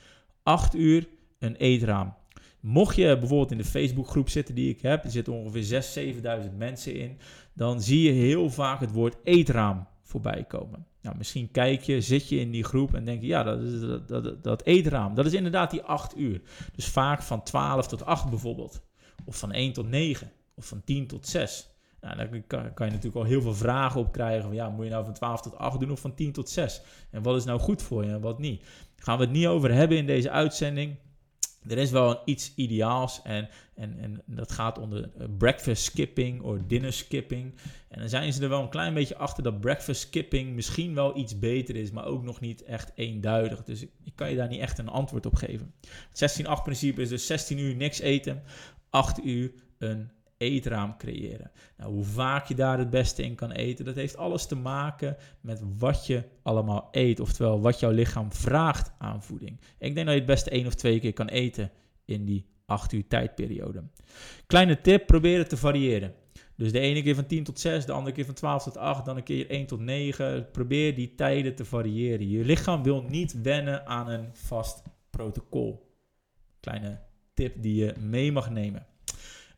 8 0.42 0.74
uur 0.74 1.08
een 1.38 1.56
eetraam. 1.56 2.16
Mocht 2.60 2.96
je 2.96 3.18
bijvoorbeeld 3.18 3.50
in 3.50 3.58
de 3.58 3.64
Facebookgroep 3.64 4.28
zitten 4.28 4.54
die 4.54 4.68
ik 4.68 4.82
heb, 4.82 5.04
er 5.04 5.10
zitten 5.10 5.32
ongeveer 5.32 5.82
6.000, 6.14 6.50
7.000 6.50 6.56
mensen 6.56 6.94
in, 6.94 7.18
dan 7.52 7.82
zie 7.82 8.02
je 8.02 8.10
heel 8.10 8.50
vaak 8.50 8.80
het 8.80 8.92
woord 8.92 9.16
eetraam 9.24 9.86
voorbij 10.02 10.44
komen. 10.44 10.86
Nou, 11.02 11.16
misschien 11.16 11.50
kijk 11.50 11.82
je, 11.82 12.00
zit 12.00 12.28
je 12.28 12.38
in 12.38 12.50
die 12.50 12.64
groep 12.64 12.94
en 12.94 13.04
denk 13.04 13.20
je, 13.20 13.26
ja, 13.26 13.42
dat, 13.42 14.08
dat, 14.08 14.44
dat, 14.44 14.64
eetraam, 14.64 15.14
dat 15.14 15.26
is 15.26 15.32
inderdaad 15.32 15.70
die 15.70 15.82
8 15.82 16.18
uur. 16.18 16.40
Dus 16.74 16.86
vaak 16.86 17.22
van 17.22 17.42
12 17.42 17.86
tot 17.86 18.04
8 18.04 18.30
bijvoorbeeld, 18.30 18.82
of 19.24 19.38
van 19.38 19.52
1 19.52 19.72
tot 19.72 19.88
9, 19.88 20.32
of 20.54 20.66
van 20.66 20.84
10 20.84 21.06
tot 21.06 21.26
6. 21.26 21.70
Nou, 22.00 22.16
daar 22.16 22.28
kan, 22.28 22.74
kan, 22.74 22.86
je 22.86 22.92
natuurlijk 22.92 23.24
al 23.24 23.30
heel 23.30 23.42
veel 23.42 23.54
vragen 23.54 24.00
op 24.00 24.12
krijgen. 24.12 24.42
Van, 24.42 24.54
ja, 24.54 24.68
moet 24.68 24.84
je 24.84 24.90
nou 24.90 25.04
van 25.04 25.14
12 25.14 25.40
tot 25.40 25.56
8 25.56 25.80
doen 25.80 25.90
of 25.90 26.00
van 26.00 26.14
10 26.14 26.32
tot 26.32 26.48
6? 26.48 26.82
En 27.10 27.22
wat 27.22 27.36
is 27.36 27.44
nou 27.44 27.60
goed 27.60 27.82
voor 27.82 28.04
je 28.04 28.10
en 28.10 28.20
wat 28.20 28.38
niet? 28.38 28.60
Daar 28.60 29.04
gaan 29.04 29.18
we 29.18 29.24
het 29.24 29.32
niet 29.32 29.46
over 29.46 29.72
hebben 29.72 29.96
in 29.96 30.06
deze 30.06 30.30
uitzending. 30.30 30.96
Er 31.68 31.78
is 31.78 31.90
wel 31.90 32.22
iets 32.24 32.52
ideaals 32.54 33.20
en, 33.22 33.48
en, 33.74 33.98
en 33.98 34.22
dat 34.26 34.52
gaat 34.52 34.78
onder 34.78 35.10
eh, 35.18 35.26
breakfast 35.38 35.82
skipping 35.82 36.40
of 36.40 36.58
dinner 36.66 36.92
skipping. 36.92 37.54
En 37.88 37.98
dan 37.98 38.08
zijn 38.08 38.32
ze 38.32 38.42
er 38.42 38.48
wel 38.48 38.62
een 38.62 38.68
klein 38.68 38.94
beetje 38.94 39.16
achter 39.16 39.42
dat 39.42 39.60
breakfast 39.60 40.00
skipping 40.00 40.54
misschien 40.54 40.94
wel 40.94 41.16
iets 41.16 41.38
beter 41.38 41.76
is, 41.76 41.90
maar 41.90 42.04
ook 42.04 42.22
nog 42.22 42.40
niet 42.40 42.62
echt 42.62 42.92
eenduidig. 42.94 43.64
Dus 43.64 43.82
ik, 43.82 43.90
ik 44.04 44.12
kan 44.14 44.30
je 44.30 44.36
daar 44.36 44.48
niet 44.48 44.60
echt 44.60 44.78
een 44.78 44.88
antwoord 44.88 45.26
op 45.26 45.34
geven. 45.34 45.74
Het 46.10 46.40
16-8 46.42 46.62
principe 46.62 47.02
is 47.02 47.08
dus 47.08 47.26
16 47.26 47.58
uur 47.58 47.76
niks 47.76 48.00
eten, 48.00 48.42
8 48.90 49.24
uur 49.24 49.52
een 49.78 50.10
eetraam 50.38 50.96
creëren. 50.96 51.50
Nou, 51.76 51.92
hoe 51.92 52.04
vaak 52.04 52.46
je 52.46 52.54
daar 52.54 52.78
het 52.78 52.90
beste 52.90 53.22
in 53.22 53.34
kan 53.34 53.50
eten, 53.50 53.84
dat 53.84 53.94
heeft 53.94 54.16
alles 54.16 54.46
te 54.46 54.56
maken 54.56 55.16
met 55.40 55.62
wat 55.78 56.06
je 56.06 56.22
allemaal 56.42 56.88
eet. 56.90 57.20
Oftewel, 57.20 57.60
wat 57.60 57.80
jouw 57.80 57.90
lichaam 57.90 58.32
vraagt 58.32 58.92
aan 58.98 59.22
voeding. 59.22 59.60
Ik 59.78 59.94
denk 59.94 60.06
dat 60.06 60.14
je 60.14 60.20
het 60.20 60.26
beste 60.26 60.50
één 60.50 60.66
of 60.66 60.74
twee 60.74 61.00
keer 61.00 61.12
kan 61.12 61.28
eten 61.28 61.70
in 62.04 62.24
die 62.24 62.46
8 62.66 62.92
uur 62.92 63.06
tijdperiode. 63.06 63.82
Kleine 64.46 64.80
tip, 64.80 65.06
probeer 65.06 65.38
het 65.38 65.48
te 65.48 65.56
variëren. 65.56 66.14
Dus 66.56 66.72
de 66.72 66.78
ene 66.78 67.02
keer 67.02 67.14
van 67.14 67.26
10 67.26 67.44
tot 67.44 67.60
6, 67.60 67.86
de 67.86 67.92
andere 67.92 68.14
keer 68.14 68.24
van 68.24 68.34
12 68.34 68.62
tot 68.62 68.76
8, 68.76 69.04
dan 69.04 69.16
een 69.16 69.22
keer 69.22 69.50
1 69.50 69.66
tot 69.66 69.80
9. 69.80 70.50
Probeer 70.50 70.94
die 70.94 71.14
tijden 71.14 71.54
te 71.54 71.64
variëren. 71.64 72.28
Je 72.28 72.44
lichaam 72.44 72.82
wil 72.82 73.02
niet 73.02 73.42
wennen 73.42 73.86
aan 73.86 74.08
een 74.08 74.28
vast 74.32 74.82
protocol. 75.10 75.96
Kleine 76.60 77.00
tip 77.34 77.62
die 77.62 77.84
je 77.84 77.94
mee 77.98 78.32
mag 78.32 78.50
nemen. 78.50 78.86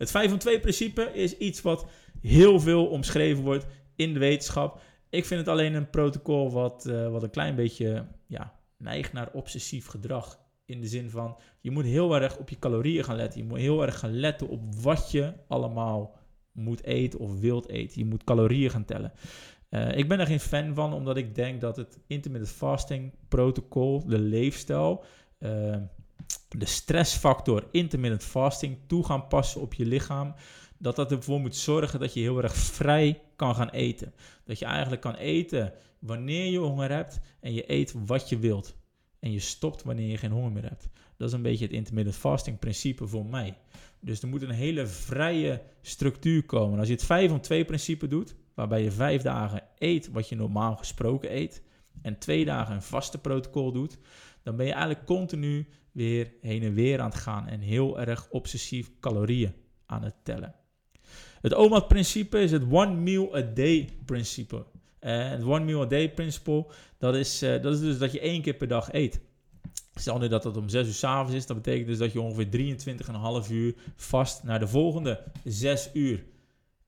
Het 0.01 0.11
5 0.11 0.33
om 0.33 0.39
2 0.39 0.61
principe 0.61 1.11
is 1.13 1.37
iets 1.37 1.63
wat 1.63 1.87
heel 2.21 2.61
veel 2.61 2.87
omschreven 2.87 3.43
wordt 3.43 3.67
in 3.97 4.13
de 4.13 4.19
wetenschap. 4.19 4.81
Ik 5.11 5.25
vind 5.25 5.41
het 5.41 5.49
alleen 5.49 5.75
een 5.75 5.91
protocol 5.91 6.53
wat, 6.53 6.87
uh, 6.89 7.09
wat 7.09 7.23
een 7.23 7.31
klein 7.31 7.55
beetje 7.55 8.07
ja, 8.27 8.55
neigt 8.79 9.13
naar 9.13 9.31
obsessief 9.33 9.87
gedrag. 9.87 10.41
In 10.65 10.81
de 10.81 10.87
zin 10.87 11.11
van, 11.11 11.37
je 11.61 11.71
moet 11.71 11.85
heel 11.85 12.15
erg 12.21 12.39
op 12.39 12.49
je 12.49 12.59
calorieën 12.59 13.05
gaan 13.05 13.17
letten. 13.17 13.41
Je 13.41 13.47
moet 13.47 13.59
heel 13.59 13.83
erg 13.83 13.99
gaan 13.99 14.21
letten 14.21 14.49
op 14.49 14.75
wat 14.75 15.11
je 15.11 15.33
allemaal 15.49 16.17
moet 16.53 16.85
eten 16.85 17.19
of 17.19 17.41
wilt 17.41 17.69
eten. 17.69 18.01
Je 18.01 18.07
moet 18.07 18.25
calorieën 18.25 18.71
gaan 18.71 18.85
tellen. 18.85 19.13
Uh, 19.71 19.97
ik 19.97 20.09
ben 20.09 20.21
er 20.21 20.27
geen 20.27 20.41
fan 20.41 20.75
van, 20.75 20.93
omdat 20.93 21.17
ik 21.17 21.35
denk 21.35 21.61
dat 21.61 21.77
het 21.77 21.99
intermittent 22.07 22.53
fasting 22.53 23.15
protocol, 23.29 24.07
de 24.07 24.19
leefstijl, 24.19 25.05
uh, 25.39 25.77
de 26.59 26.67
stressfactor 26.67 27.69
intermittent 27.71 28.25
fasting 28.25 28.79
toe 28.87 29.05
gaan 29.05 29.27
passen 29.27 29.61
op 29.61 29.75
je 29.75 29.87
lichaam, 29.87 30.35
dat 30.79 30.97
dat 30.97 31.13
ervoor 31.13 31.41
moet 31.41 31.57
zorgen 31.57 32.01
dat 32.01 32.15
je 32.15 32.21
heel 32.21 32.43
erg 32.43 32.55
vrij 32.55 33.23
kan 33.37 33.55
gaan 33.55 33.69
eten. 33.69 34.15
Dat 34.45 34.59
je 34.59 34.65
eigenlijk 34.65 35.03
kan 35.03 35.15
eten 35.15 35.73
wanneer 35.99 36.51
je 36.51 36.59
honger 36.59 36.91
hebt 36.91 37.21
en 37.41 37.53
je 37.53 37.73
eet 37.73 37.95
wat 38.07 38.29
je 38.29 38.39
wilt. 38.39 38.75
En 39.19 39.33
je 39.33 39.39
stopt 39.39 39.83
wanneer 39.83 40.09
je 40.09 40.17
geen 40.17 40.31
honger 40.31 40.53
meer 40.53 40.69
hebt. 40.69 40.89
Dat 41.17 41.29
is 41.29 41.35
een 41.35 41.43
beetje 41.43 41.65
het 41.65 41.75
intermittent 41.75 42.17
fasting 42.17 42.59
principe 42.59 43.07
voor 43.07 43.27
mij. 43.27 43.57
Dus 44.01 44.23
er 44.23 44.29
moet 44.29 44.43
een 44.43 44.51
hele 44.51 44.87
vrije 44.87 45.63
structuur 45.83 46.45
komen. 46.45 46.79
Als 46.79 46.89
je 46.89 46.95
het 46.95 47.05
5 47.05 47.31
om 47.31 47.41
2 47.41 47.65
principe 47.65 48.09
doet, 48.09 48.35
waarbij 48.55 48.83
je 48.83 48.91
vijf 48.91 49.23
dagen 49.23 49.63
eet 49.79 50.11
wat 50.11 50.29
je 50.29 50.37
normaal 50.37 50.77
gesproken 50.77 51.37
eet, 51.37 51.63
en 52.03 52.19
twee 52.19 52.45
dagen 52.45 52.75
een 52.75 52.83
vaste 52.83 53.19
protocol 53.19 53.73
doet, 53.73 53.99
dan 54.43 54.57
ben 54.57 54.67
je 54.67 54.73
eigenlijk 54.73 55.07
continu 55.07 55.69
weer 55.93 56.33
heen 56.41 56.63
en 56.63 56.75
weer 56.75 57.01
aan 57.01 57.11
het 57.11 57.19
gaan 57.19 57.47
en 57.47 57.61
heel 57.61 58.01
erg 58.01 58.29
obsessief 58.31 58.91
calorieën 59.01 59.55
aan 59.87 60.03
het 60.03 60.15
tellen. 60.23 60.55
Het 61.41 61.55
OMAD-principe 61.55 62.41
is 62.41 62.53
het 62.53 62.63
One 62.71 62.95
Meal 62.95 63.37
a 63.37 63.41
Day 63.41 63.89
principe. 64.05 64.67
En 64.99 65.31
het 65.31 65.43
One 65.43 65.65
Meal 65.65 65.83
a 65.83 65.87
Day 65.87 66.11
principe, 66.11 66.67
dat 66.99 67.15
is, 67.15 67.43
uh, 67.43 67.63
dat 67.63 67.75
is 67.75 67.81
dus 67.81 67.99
dat 67.99 68.13
je 68.13 68.21
één 68.21 68.43
keer 68.43 68.55
per 68.55 68.69
dag 68.69 68.93
eet. 68.93 69.21
Stel 69.95 70.19
nu 70.19 70.29
dat 70.29 70.45
het 70.45 70.57
om 70.57 70.69
6 70.69 70.87
uur 70.87 70.93
s 70.93 71.05
avonds 71.05 71.35
is, 71.35 71.47
dat 71.47 71.57
betekent 71.57 71.87
dus 71.87 71.99
dat 71.99 72.13
je 72.13 72.21
ongeveer 72.21 72.77
23,5 73.45 73.51
uur 73.51 73.75
vast 73.97 74.43
naar 74.43 74.59
de 74.59 74.69
volgende 74.69 75.23
6 75.45 75.91
uur 75.93 76.25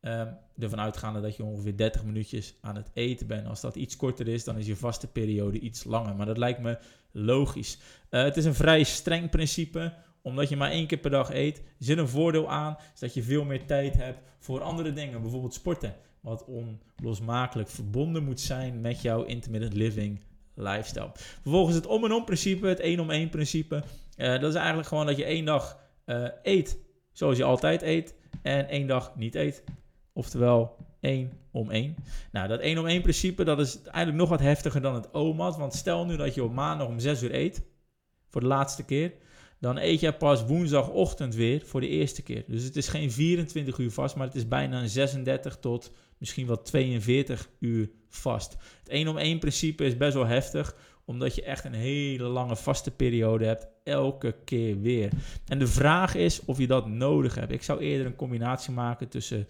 Um, 0.05 0.37
ervan 0.59 0.81
uitgaande 0.81 1.21
dat 1.21 1.37
je 1.37 1.45
ongeveer 1.45 1.77
30 1.77 2.05
minuutjes 2.05 2.55
aan 2.61 2.77
het 2.77 2.91
eten 2.93 3.27
bent. 3.27 3.47
Als 3.47 3.61
dat 3.61 3.77
iets 3.77 3.97
korter 3.97 4.29
is, 4.29 4.45
dan 4.45 4.59
is 4.59 4.67
je 4.67 4.77
vaste 4.77 5.07
periode 5.07 5.59
iets 5.59 5.85
langer. 5.85 6.17
Maar 6.17 6.27
dat 6.27 6.39
lijkt 6.39 6.61
me 6.61 6.79
logisch. 7.13 7.79
Uh, 8.11 8.23
het 8.23 8.37
is 8.37 8.45
een 8.45 8.55
vrij 8.55 8.83
streng 8.83 9.31
principe, 9.31 9.95
omdat 10.23 10.49
je 10.49 10.57
maar 10.57 10.71
één 10.71 10.87
keer 10.87 10.99
per 10.99 11.11
dag 11.11 11.33
eet. 11.33 11.63
Zit 11.79 11.99
een 11.99 12.09
voordeel 12.09 12.51
aan, 12.51 12.77
is 12.95 13.01
dat 13.01 13.15
je 13.15 13.23
veel 13.23 13.45
meer 13.45 13.67
tijd 13.67 13.95
hebt 13.95 14.19
voor 14.39 14.61
andere 14.61 14.93
dingen. 14.93 15.21
Bijvoorbeeld 15.21 15.55
sporten, 15.55 15.95
wat 16.21 16.45
onlosmakelijk 16.45 17.69
verbonden 17.69 18.25
moet 18.25 18.41
zijn 18.41 18.81
met 18.81 19.03
jouw 19.03 19.23
intermittent 19.23 19.75
living 19.75 20.21
lifestyle. 20.55 21.11
Vervolgens 21.15 21.77
het 21.77 21.87
om 21.87 22.05
en 22.05 22.13
om 22.13 22.25
principe, 22.25 22.67
het 22.67 22.81
één 22.81 23.01
om 23.01 23.11
één 23.11 23.29
principe. 23.29 23.83
Uh, 24.17 24.41
dat 24.41 24.51
is 24.51 24.55
eigenlijk 24.55 24.89
gewoon 24.89 25.07
dat 25.07 25.17
je 25.17 25.25
één 25.25 25.45
dag 25.45 25.79
uh, 26.07 26.29
eet 26.43 26.79
zoals 27.13 27.37
je 27.37 27.45
altijd 27.45 27.83
eet 27.83 28.15
en 28.43 28.69
één 28.69 28.87
dag 28.87 29.17
niet 29.17 29.35
eet. 29.35 29.65
Oftewel 30.13 30.77
1 31.03 31.33
om 31.51 31.71
1. 31.71 31.95
Nou, 32.33 32.49
dat 32.49 32.61
1 32.61 32.79
om 32.79 32.87
1 32.87 33.03
principe, 33.03 33.45
dat 33.45 33.61
is 33.61 33.83
eigenlijk 33.83 34.17
nog 34.17 34.29
wat 34.29 34.41
heftiger 34.41 34.81
dan 34.81 34.95
het 34.95 35.11
OMAD. 35.11 35.57
Want 35.57 35.75
stel 35.75 36.07
nu 36.07 36.17
dat 36.17 36.35
je 36.35 36.45
op 36.45 36.53
maandag 36.53 36.87
om 36.87 36.99
6 36.99 37.23
uur 37.23 37.35
eet, 37.35 37.63
voor 38.29 38.41
de 38.41 38.47
laatste 38.47 38.85
keer. 38.85 39.13
Dan 39.61 39.77
eet 39.79 40.01
je 40.01 40.13
pas 40.13 40.45
woensdagochtend 40.45 41.35
weer 41.35 41.63
voor 41.65 41.81
de 41.81 41.89
eerste 41.89 42.23
keer. 42.23 42.45
Dus 42.47 42.65
het 42.65 42.77
is 42.77 42.89
geen 42.89 43.13
24 43.13 43.79
uur 43.79 43.91
vast, 43.91 44.17
maar 44.17 44.27
het 44.27 44.37
is 44.37 44.49
bijna 44.49 44.81
een 44.81 44.89
36 44.89 45.57
tot 45.57 45.93
misschien 46.19 46.47
wel 46.47 46.63
42 46.63 47.49
uur 47.59 47.91
vast. 48.09 48.57
Het 48.79 48.89
1 48.89 49.09
om 49.09 49.19
1 49.19 49.39
principe 49.39 49.85
is 49.85 49.97
best 49.97 50.15
wel 50.15 50.27
heftig, 50.27 50.77
omdat 51.05 51.35
je 51.35 51.43
echt 51.43 51.65
een 51.65 51.75
hele 51.75 52.25
lange 52.25 52.57
vaste 52.57 52.91
periode 52.91 53.45
hebt, 53.45 53.67
elke 53.85 54.35
keer 54.45 54.81
weer. 54.81 55.11
En 55.47 55.59
de 55.59 55.67
vraag 55.67 56.15
is 56.15 56.45
of 56.45 56.59
je 56.59 56.67
dat 56.67 56.87
nodig 56.87 57.35
hebt. 57.35 57.53
Ik 57.53 57.63
zou 57.63 57.81
eerder 57.81 58.07
een 58.07 58.17
combinatie 58.17 58.73
maken 58.73 59.09
tussen 59.09 59.47
16-8 59.47 59.49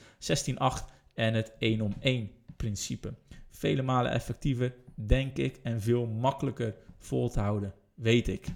en 1.14 1.34
het 1.34 1.52
1 1.58 1.80
om 1.80 1.92
1 2.00 2.30
principe. 2.56 3.14
Vele 3.50 3.82
malen 3.82 4.12
effectiever, 4.12 4.74
denk 4.94 5.36
ik, 5.36 5.60
en 5.62 5.80
veel 5.80 6.06
makkelijker 6.06 6.74
vol 6.98 7.30
te 7.30 7.40
houden, 7.40 7.74
weet 7.94 8.28
ik. 8.28 8.46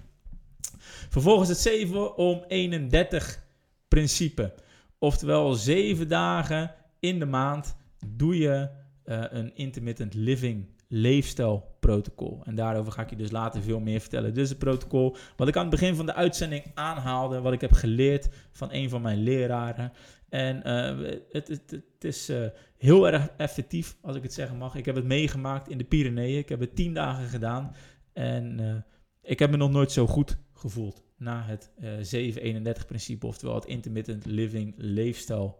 Vervolgens 1.09 1.49
het 1.49 1.57
7 1.57 2.17
om 2.17 2.43
31 2.47 3.43
principe. 3.87 4.53
Oftewel 4.99 5.53
7 5.53 6.07
dagen 6.07 6.73
in 6.99 7.19
de 7.19 7.25
maand 7.25 7.75
doe 8.07 8.37
je 8.37 8.69
uh, 9.05 9.23
een 9.29 9.55
intermittent 9.55 10.13
living 10.13 10.65
leefstijlprotocol. 10.87 12.41
En 12.43 12.55
daarover 12.55 12.91
ga 12.91 13.01
ik 13.01 13.09
je 13.09 13.15
dus 13.15 13.31
later 13.31 13.61
veel 13.61 13.79
meer 13.79 13.99
vertellen. 13.99 14.35
Is 14.35 14.49
het 14.49 14.57
protocol 14.57 15.15
wat 15.35 15.47
ik 15.47 15.55
aan 15.55 15.61
het 15.61 15.71
begin 15.79 15.95
van 15.95 16.05
de 16.05 16.13
uitzending 16.13 16.63
aanhaalde, 16.73 17.41
wat 17.41 17.53
ik 17.53 17.61
heb 17.61 17.71
geleerd 17.71 18.29
van 18.51 18.69
een 18.71 18.89
van 18.89 19.01
mijn 19.01 19.23
leraren. 19.23 19.91
En 20.29 20.67
uh, 20.67 21.15
het, 21.29 21.47
het, 21.47 21.71
het, 21.71 22.03
is 22.03 22.29
uh, 22.29 22.47
heel 22.77 23.07
erg 23.07 23.27
effectief, 23.37 23.97
als 24.01 24.15
ik 24.15 24.23
het 24.23 24.33
zeggen 24.33 24.57
mag. 24.57 24.75
Ik 24.75 24.85
heb 24.85 24.95
het 24.95 25.05
meegemaakt 25.05 25.69
in 25.69 25.77
de 25.77 25.83
Pyreneeën. 25.83 26.37
Ik 26.37 26.49
heb 26.49 26.59
het 26.59 26.75
tien 26.75 26.93
dagen 26.93 27.27
gedaan. 27.27 27.75
En 28.13 28.59
uh, 28.59 28.75
ik 29.21 29.39
heb 29.39 29.51
me 29.51 29.57
nog 29.57 29.71
nooit 29.71 29.91
zo 29.91 30.07
goed 30.07 30.37
gevoeld 30.53 31.03
na 31.17 31.43
het 31.43 31.69
731-principe, 32.15 33.27
oftewel 33.27 33.55
het 33.55 33.65
intermittent 33.65 34.25
living 34.25 34.73
leefstijl 34.77 35.59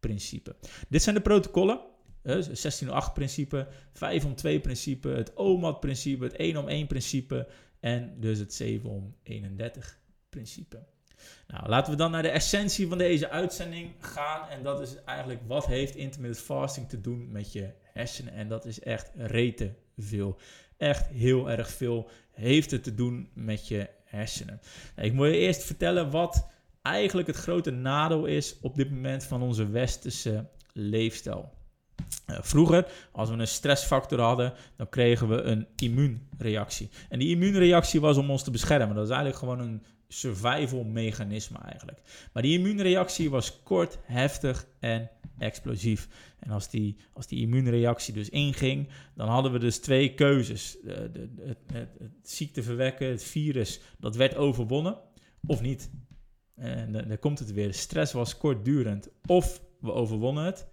principe. 0.00 0.56
Dit 0.88 1.02
zijn 1.02 1.14
de 1.14 1.20
protocollen. 1.20 1.80
1608 2.22 3.14
principe, 3.14 3.68
5 3.92 4.24
om 4.24 4.34
2 4.34 4.60
principe, 4.60 5.08
het 5.08 5.34
OMAD 5.34 5.80
principe, 5.80 6.24
het 6.24 6.36
1 6.36 6.56
om 6.56 6.68
1 6.68 6.86
principe 6.86 7.48
en 7.80 8.20
dus 8.20 8.38
het 8.38 8.54
7 8.54 8.90
om 8.90 9.16
31 9.22 9.98
principe. 10.28 10.86
Nou, 11.46 11.68
laten 11.68 11.92
we 11.92 11.98
dan 11.98 12.10
naar 12.10 12.22
de 12.22 12.28
essentie 12.28 12.88
van 12.88 12.98
deze 12.98 13.30
uitzending 13.30 13.92
gaan. 13.98 14.48
En 14.48 14.62
dat 14.62 14.80
is 14.80 14.96
eigenlijk 15.04 15.40
wat 15.46 15.66
heeft 15.66 15.96
intermittent 15.96 16.44
fasting 16.44 16.88
te 16.88 17.00
doen 17.00 17.32
met 17.32 17.52
je 17.52 17.70
hersenen. 17.82 18.32
En 18.32 18.48
dat 18.48 18.64
is 18.64 18.80
echt 18.80 19.10
rete 19.14 19.74
veel. 19.96 20.38
Echt 20.76 21.06
heel 21.06 21.50
erg 21.50 21.70
veel 21.70 22.08
heeft 22.30 22.70
het 22.70 22.82
te 22.82 22.94
doen 22.94 23.28
met 23.34 23.68
je 23.68 23.88
hersenen. 24.04 24.60
Nou, 24.96 25.08
ik 25.08 25.14
moet 25.14 25.26
je 25.26 25.36
eerst 25.36 25.64
vertellen 25.64 26.10
wat 26.10 26.48
eigenlijk 26.82 27.26
het 27.26 27.36
grote 27.36 27.70
nadeel 27.70 28.24
is 28.24 28.56
op 28.60 28.74
dit 28.76 28.90
moment 28.90 29.24
van 29.24 29.42
onze 29.42 29.68
westerse 29.68 30.48
leefstijl. 30.72 31.52
Uh, 32.30 32.38
vroeger, 32.40 32.86
als 33.12 33.30
we 33.30 33.36
een 33.36 33.48
stressfactor 33.48 34.20
hadden, 34.20 34.52
dan 34.76 34.88
kregen 34.88 35.28
we 35.28 35.42
een 35.42 35.66
immuunreactie. 35.76 36.90
En 37.08 37.18
die 37.18 37.30
immuunreactie 37.30 38.00
was 38.00 38.16
om 38.16 38.30
ons 38.30 38.42
te 38.42 38.50
beschermen. 38.50 38.94
Dat 38.94 39.04
is 39.04 39.10
eigenlijk 39.10 39.38
gewoon 39.38 39.60
een 39.60 39.82
survival 40.08 40.84
mechanisme 40.84 41.58
eigenlijk. 41.58 42.00
Maar 42.32 42.42
die 42.42 42.58
immuunreactie 42.58 43.30
was 43.30 43.62
kort, 43.62 43.98
heftig 44.02 44.66
en 44.80 45.10
explosief. 45.38 46.08
En 46.38 46.50
als 46.50 46.70
die, 46.70 46.96
als 47.12 47.26
die 47.26 47.40
immuunreactie 47.40 48.14
dus 48.14 48.28
inging, 48.28 48.88
dan 49.14 49.28
hadden 49.28 49.52
we 49.52 49.58
dus 49.58 49.78
twee 49.78 50.14
keuzes. 50.14 50.76
De, 50.82 51.10
de, 51.12 51.28
het, 51.40 51.58
het, 51.72 51.88
het 51.98 52.30
ziekte 52.30 52.62
verwekken, 52.62 53.08
het 53.08 53.24
virus, 53.24 53.80
dat 53.98 54.16
werd 54.16 54.36
overwonnen 54.36 54.98
of 55.46 55.60
niet. 55.60 55.90
En 56.54 56.92
dan, 56.92 57.08
dan 57.08 57.18
komt 57.18 57.38
het 57.38 57.52
weer. 57.52 57.74
Stress 57.74 58.12
was 58.12 58.36
kortdurend. 58.36 59.08
Of 59.26 59.62
we 59.80 59.92
overwonnen 59.92 60.44
het. 60.44 60.66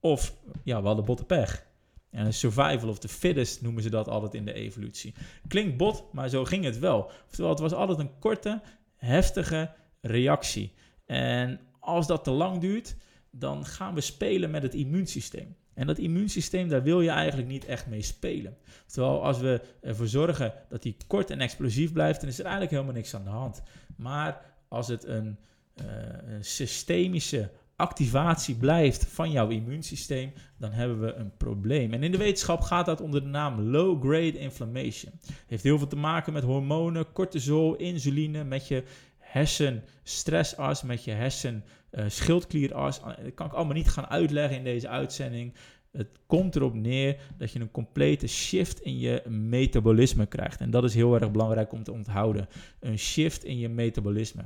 Of 0.00 0.34
ja, 0.64 0.80
we 0.80 0.86
hadden 0.86 1.04
botte 1.04 1.24
pech. 1.24 1.66
En 2.10 2.34
survival 2.34 2.88
of 2.88 2.98
the 2.98 3.08
fittest 3.08 3.62
noemen 3.62 3.82
ze 3.82 3.90
dat 3.90 4.08
altijd 4.08 4.34
in 4.34 4.44
de 4.44 4.52
evolutie. 4.52 5.14
Klinkt 5.48 5.76
bot, 5.76 6.12
maar 6.12 6.28
zo 6.28 6.44
ging 6.44 6.64
het 6.64 6.78
wel. 6.78 7.10
Oftewel, 7.26 7.50
het 7.50 7.60
was 7.60 7.72
altijd 7.72 7.98
een 7.98 8.18
korte, 8.18 8.62
heftige 8.98 9.70
reactie. 10.00 10.72
En 11.06 11.60
als 11.80 12.06
dat 12.06 12.24
te 12.24 12.30
lang 12.30 12.60
duurt, 12.60 12.96
dan 13.30 13.66
gaan 13.66 13.94
we 13.94 14.00
spelen 14.00 14.50
met 14.50 14.62
het 14.62 14.74
immuunsysteem. 14.74 15.56
En 15.74 15.86
dat 15.86 15.98
immuunsysteem, 15.98 16.68
daar 16.68 16.82
wil 16.82 17.00
je 17.00 17.10
eigenlijk 17.10 17.48
niet 17.48 17.64
echt 17.64 17.86
mee 17.86 18.02
spelen. 18.02 18.56
Terwijl 18.86 19.24
als 19.24 19.38
we 19.38 19.60
ervoor 19.80 20.06
zorgen 20.06 20.52
dat 20.68 20.82
die 20.82 20.96
kort 21.06 21.30
en 21.30 21.40
explosief 21.40 21.92
blijft, 21.92 22.20
dan 22.20 22.28
is 22.28 22.38
er 22.38 22.44
eigenlijk 22.44 22.72
helemaal 22.72 22.94
niks 22.94 23.14
aan 23.14 23.24
de 23.24 23.30
hand. 23.30 23.62
Maar 23.96 24.40
als 24.68 24.88
het 24.88 25.04
een, 25.04 25.38
uh, 25.82 25.86
een 26.26 26.44
systemische 26.44 27.50
activatie 27.78 28.54
blijft 28.54 29.06
van 29.06 29.30
jouw 29.30 29.48
immuunsysteem, 29.48 30.32
dan 30.56 30.72
hebben 30.72 31.00
we 31.00 31.12
een 31.12 31.36
probleem. 31.36 31.92
En 31.92 32.02
in 32.02 32.12
de 32.12 32.18
wetenschap 32.18 32.60
gaat 32.60 32.86
dat 32.86 33.00
onder 33.00 33.22
de 33.22 33.28
naam 33.28 33.60
low-grade 33.60 34.38
inflammation. 34.38 35.12
Heeft 35.46 35.62
heel 35.62 35.78
veel 35.78 35.86
te 35.86 35.96
maken 35.96 36.32
met 36.32 36.42
hormonen, 36.42 37.12
cortisol, 37.12 37.76
insuline, 37.76 38.44
met 38.44 38.68
je 38.68 38.82
hersenstressas, 39.18 40.82
met 40.82 41.04
je 41.04 41.10
hersen 41.10 41.64
uh, 41.90 42.04
schildklieras. 42.08 43.00
Dat 43.00 43.34
kan 43.34 43.46
ik 43.46 43.52
allemaal 43.52 43.74
niet 43.74 43.88
gaan 43.88 44.06
uitleggen 44.06 44.56
in 44.56 44.64
deze 44.64 44.88
uitzending. 44.88 45.54
Het 45.92 46.08
komt 46.26 46.56
erop 46.56 46.74
neer 46.74 47.20
dat 47.36 47.52
je 47.52 47.60
een 47.60 47.70
complete 47.70 48.26
shift 48.26 48.80
in 48.80 48.98
je 48.98 49.22
metabolisme 49.28 50.26
krijgt. 50.26 50.60
En 50.60 50.70
dat 50.70 50.84
is 50.84 50.94
heel 50.94 51.14
erg 51.14 51.30
belangrijk 51.30 51.72
om 51.72 51.82
te 51.82 51.92
onthouden. 51.92 52.48
Een 52.80 52.98
shift 52.98 53.44
in 53.44 53.58
je 53.58 53.68
metabolisme. 53.68 54.42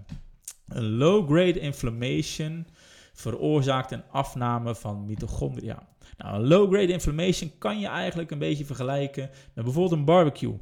Een 0.69 0.91
low-grade 0.97 1.61
inflammation 1.61 2.67
veroorzaakt 3.13 3.91
een 3.91 4.05
afname 4.11 4.75
van 4.75 5.07
mitochondria. 5.07 5.89
Nou, 6.17 6.35
een 6.35 6.47
low-grade 6.47 6.93
inflammation 6.93 7.53
kan 7.59 7.81
je 7.81 7.87
eigenlijk 7.87 8.31
een 8.31 8.39
beetje 8.39 8.65
vergelijken 8.65 9.31
met 9.55 9.65
bijvoorbeeld 9.65 9.99
een 9.99 10.05
barbecue. 10.05 10.61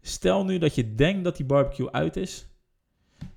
Stel 0.00 0.44
nu 0.44 0.58
dat 0.58 0.74
je 0.74 0.94
denkt 0.94 1.24
dat 1.24 1.36
die 1.36 1.46
barbecue 1.46 1.90
uit 1.90 2.16
is, 2.16 2.48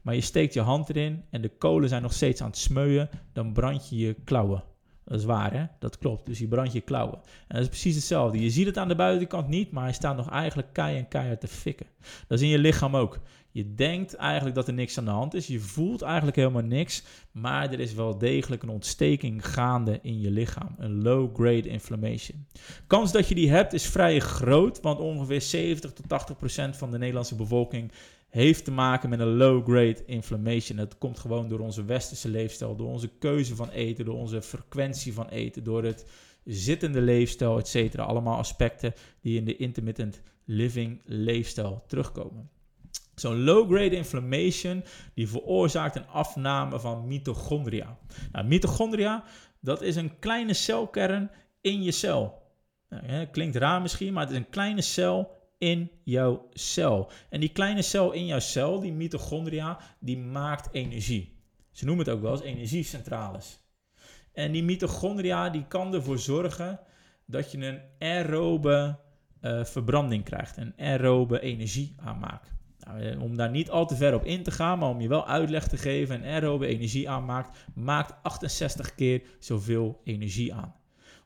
maar 0.01 0.15
je 0.15 0.21
steekt 0.21 0.53
je 0.53 0.61
hand 0.61 0.89
erin 0.89 1.23
en 1.29 1.41
de 1.41 1.57
kolen 1.57 1.89
zijn 1.89 2.01
nog 2.01 2.13
steeds 2.13 2.41
aan 2.41 2.47
het 2.47 2.57
smeuien, 2.57 3.09
dan 3.33 3.53
brand 3.53 3.89
je 3.89 3.97
je 3.97 4.13
klauwen. 4.13 4.63
Dat 5.07 5.19
is 5.19 5.25
waar, 5.25 5.53
hè? 5.53 5.65
Dat 5.79 5.97
klopt. 5.97 6.25
Dus 6.25 6.39
je 6.39 6.47
brandt 6.47 6.73
je 6.73 6.81
klauwen. 6.81 7.19
En 7.47 7.55
dat 7.55 7.61
is 7.61 7.67
precies 7.67 7.95
hetzelfde. 7.95 8.39
Je 8.39 8.49
ziet 8.49 8.65
het 8.65 8.77
aan 8.77 8.87
de 8.87 8.95
buitenkant 8.95 9.47
niet, 9.47 9.71
maar 9.71 9.83
hij 9.83 9.93
staat 9.93 10.17
nog 10.17 10.29
eigenlijk 10.29 10.73
kei 10.73 10.97
en 10.97 11.07
keihard 11.07 11.39
te 11.39 11.47
fikken. 11.47 11.85
Dat 12.27 12.37
is 12.37 12.43
in 12.43 12.51
je 12.51 12.57
lichaam 12.57 12.95
ook. 12.95 13.19
Je 13.57 13.73
denkt 13.75 14.15
eigenlijk 14.15 14.55
dat 14.55 14.67
er 14.67 14.73
niks 14.73 14.97
aan 14.97 15.05
de 15.05 15.11
hand 15.11 15.33
is. 15.33 15.47
Je 15.47 15.59
voelt 15.59 16.01
eigenlijk 16.01 16.35
helemaal 16.35 16.61
niks. 16.61 17.03
Maar 17.31 17.71
er 17.71 17.79
is 17.79 17.93
wel 17.93 18.17
degelijk 18.17 18.63
een 18.63 18.69
ontsteking 18.69 19.47
gaande 19.47 19.99
in 20.01 20.19
je 20.19 20.31
lichaam. 20.31 20.75
Een 20.77 21.01
low-grade 21.01 21.67
inflammation. 21.67 22.47
Kans 22.87 23.11
dat 23.11 23.27
je 23.27 23.35
die 23.35 23.49
hebt 23.49 23.73
is 23.73 23.85
vrij 23.85 24.19
groot. 24.19 24.81
Want 24.81 24.99
ongeveer 24.99 25.41
70 25.41 25.93
tot 25.93 26.09
80 26.09 26.37
procent 26.37 26.77
van 26.77 26.91
de 26.91 26.97
Nederlandse 26.97 27.35
bevolking 27.35 27.91
heeft 28.29 28.65
te 28.65 28.71
maken 28.71 29.09
met 29.09 29.19
een 29.19 29.37
low-grade 29.37 30.05
inflammation. 30.05 30.77
Dat 30.77 30.97
komt 30.97 31.19
gewoon 31.19 31.49
door 31.49 31.59
onze 31.59 31.85
westerse 31.85 32.29
leefstijl, 32.29 32.75
door 32.75 32.89
onze 32.89 33.09
keuze 33.19 33.55
van 33.55 33.69
eten, 33.69 34.05
door 34.05 34.17
onze 34.17 34.41
frequentie 34.41 35.13
van 35.13 35.27
eten, 35.27 35.63
door 35.63 35.83
het 35.83 36.05
zittende 36.43 37.01
leefstijl, 37.01 37.57
etc. 37.57 37.95
Allemaal 37.95 38.37
aspecten 38.37 38.93
die 39.21 39.37
in 39.37 39.45
de 39.45 39.55
intermittent 39.55 40.21
living 40.45 41.01
leefstijl 41.05 41.83
terugkomen. 41.87 42.49
Zo'n 43.19 43.43
low-grade 43.43 43.95
inflammation 43.95 44.83
die 45.13 45.29
veroorzaakt 45.29 45.95
een 45.95 46.07
afname 46.07 46.79
van 46.79 47.07
mitochondria. 47.07 47.97
Nou, 48.31 48.45
mitochondria, 48.45 49.23
dat 49.59 49.81
is 49.81 49.95
een 49.95 50.19
kleine 50.19 50.53
celkern 50.53 51.31
in 51.61 51.83
je 51.83 51.91
cel. 51.91 52.41
Nou, 52.89 53.25
klinkt 53.25 53.55
raar 53.55 53.81
misschien, 53.81 54.13
maar 54.13 54.23
het 54.23 54.31
is 54.31 54.37
een 54.37 54.49
kleine 54.49 54.81
cel 54.81 55.31
in 55.57 55.91
jouw 56.03 56.47
cel. 56.53 57.11
En 57.29 57.39
die 57.39 57.51
kleine 57.51 57.81
cel 57.81 58.11
in 58.11 58.25
jouw 58.25 58.39
cel, 58.39 58.79
die 58.79 58.93
mitochondria, 58.93 59.79
die 59.99 60.17
maakt 60.17 60.73
energie. 60.73 61.41
Ze 61.71 61.85
noemen 61.85 62.05
het 62.05 62.13
ook 62.13 62.21
wel 62.21 62.31
eens 62.31 62.41
energiecentrales. 62.41 63.59
En 64.33 64.51
die 64.51 64.63
mitochondria 64.63 65.49
die 65.49 65.65
kan 65.67 65.93
ervoor 65.93 66.19
zorgen 66.19 66.79
dat 67.25 67.51
je 67.51 67.57
een 67.57 67.81
aerobe 67.99 68.99
uh, 69.41 69.63
verbranding 69.63 70.23
krijgt, 70.23 70.57
een 70.57 70.73
aerobe 70.77 71.39
energie 71.39 71.95
aanmaakt. 71.97 72.56
Nou, 72.87 73.01
eh, 73.01 73.21
om 73.21 73.35
daar 73.35 73.49
niet 73.49 73.69
al 73.69 73.87
te 73.87 73.95
ver 73.95 74.13
op 74.13 74.25
in 74.25 74.43
te 74.43 74.51
gaan, 74.51 74.79
maar 74.79 74.89
om 74.89 75.01
je 75.01 75.07
wel 75.07 75.27
uitleg 75.27 75.67
te 75.67 75.77
geven, 75.77 76.15
een 76.15 76.33
aerobe 76.33 76.67
energie 76.67 77.09
aanmaakt, 77.09 77.57
maakt 77.75 78.13
68 78.23 78.95
keer 78.95 79.21
zoveel 79.39 80.01
energie 80.03 80.53
aan. 80.53 80.75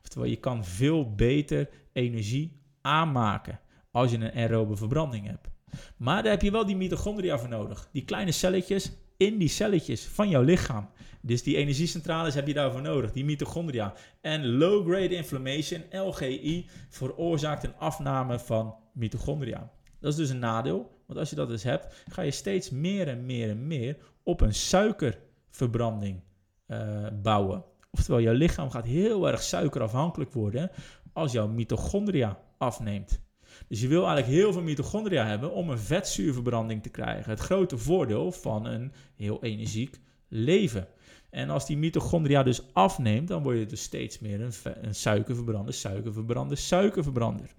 Oftewel, 0.02 0.28
je 0.28 0.36
kan 0.36 0.64
veel 0.64 1.14
beter 1.14 1.68
energie 1.92 2.60
aanmaken 2.80 3.60
als 3.90 4.10
je 4.10 4.16
een 4.16 4.32
aerobe 4.32 4.76
verbranding 4.76 5.26
hebt. 5.26 5.48
Maar 5.96 6.22
daar 6.22 6.32
heb 6.32 6.42
je 6.42 6.50
wel 6.50 6.66
die 6.66 6.76
mitochondria 6.76 7.38
voor 7.38 7.48
nodig. 7.48 7.88
Die 7.92 8.04
kleine 8.04 8.32
celletjes 8.32 8.92
in 9.16 9.38
die 9.38 9.48
celletjes 9.48 10.06
van 10.06 10.28
jouw 10.28 10.42
lichaam. 10.42 10.88
Dus 11.20 11.42
die 11.42 11.56
energiecentrales 11.56 12.34
heb 12.34 12.46
je 12.46 12.54
daarvoor 12.54 12.82
nodig, 12.82 13.12
die 13.12 13.24
mitochondria. 13.24 13.94
En 14.20 14.46
low-grade 14.46 15.14
inflammation, 15.14 15.82
LGI, 15.90 16.68
veroorzaakt 16.88 17.64
een 17.64 17.76
afname 17.76 18.38
van 18.38 18.74
mitochondria. 18.92 19.70
Dat 20.00 20.12
is 20.12 20.18
dus 20.18 20.30
een 20.30 20.38
nadeel, 20.38 21.01
want 21.12 21.24
als 21.24 21.30
je 21.30 21.36
dat 21.36 21.48
dus 21.48 21.62
hebt, 21.62 22.04
ga 22.08 22.22
je 22.22 22.30
steeds 22.30 22.70
meer 22.70 23.08
en 23.08 23.26
meer 23.26 23.50
en 23.50 23.66
meer 23.66 23.96
op 24.22 24.40
een 24.40 24.54
suikerverbranding 24.54 26.20
uh, 26.66 27.06
bouwen. 27.22 27.64
Oftewel, 27.90 28.20
jouw 28.20 28.34
lichaam 28.34 28.70
gaat 28.70 28.84
heel 28.84 29.28
erg 29.28 29.42
suikerafhankelijk 29.42 30.32
worden 30.32 30.70
als 31.12 31.32
jouw 31.32 31.48
mitochondria 31.48 32.40
afneemt. 32.58 33.20
Dus 33.68 33.80
je 33.80 33.88
wil 33.88 34.06
eigenlijk 34.06 34.36
heel 34.36 34.52
veel 34.52 34.62
mitochondria 34.62 35.26
hebben 35.26 35.52
om 35.52 35.70
een 35.70 35.78
vetzuurverbranding 35.78 36.82
te 36.82 36.88
krijgen. 36.88 37.30
Het 37.30 37.40
grote 37.40 37.78
voordeel 37.78 38.32
van 38.32 38.64
een 38.66 38.92
heel 39.16 39.42
energiek 39.42 40.00
leven. 40.28 40.88
En 41.30 41.50
als 41.50 41.66
die 41.66 41.76
mitochondria 41.76 42.42
dus 42.42 42.62
afneemt, 42.72 43.28
dan 43.28 43.42
word 43.42 43.58
je 43.58 43.66
dus 43.66 43.82
steeds 43.82 44.18
meer 44.18 44.40
een, 44.40 44.52
een 44.80 44.94
suikerverbrander, 44.94 45.74
suikerverbrander, 45.74 46.56
suikerverbrander. 46.56 47.54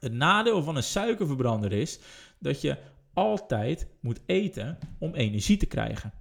Het 0.00 0.12
nadeel 0.12 0.62
van 0.62 0.76
een 0.76 0.82
suikerverbrander 0.82 1.72
is 1.72 2.00
dat 2.40 2.60
je 2.60 2.76
altijd 3.14 3.88
moet 4.00 4.20
eten 4.26 4.78
om 4.98 5.14
energie 5.14 5.56
te 5.56 5.66
krijgen. 5.66 6.12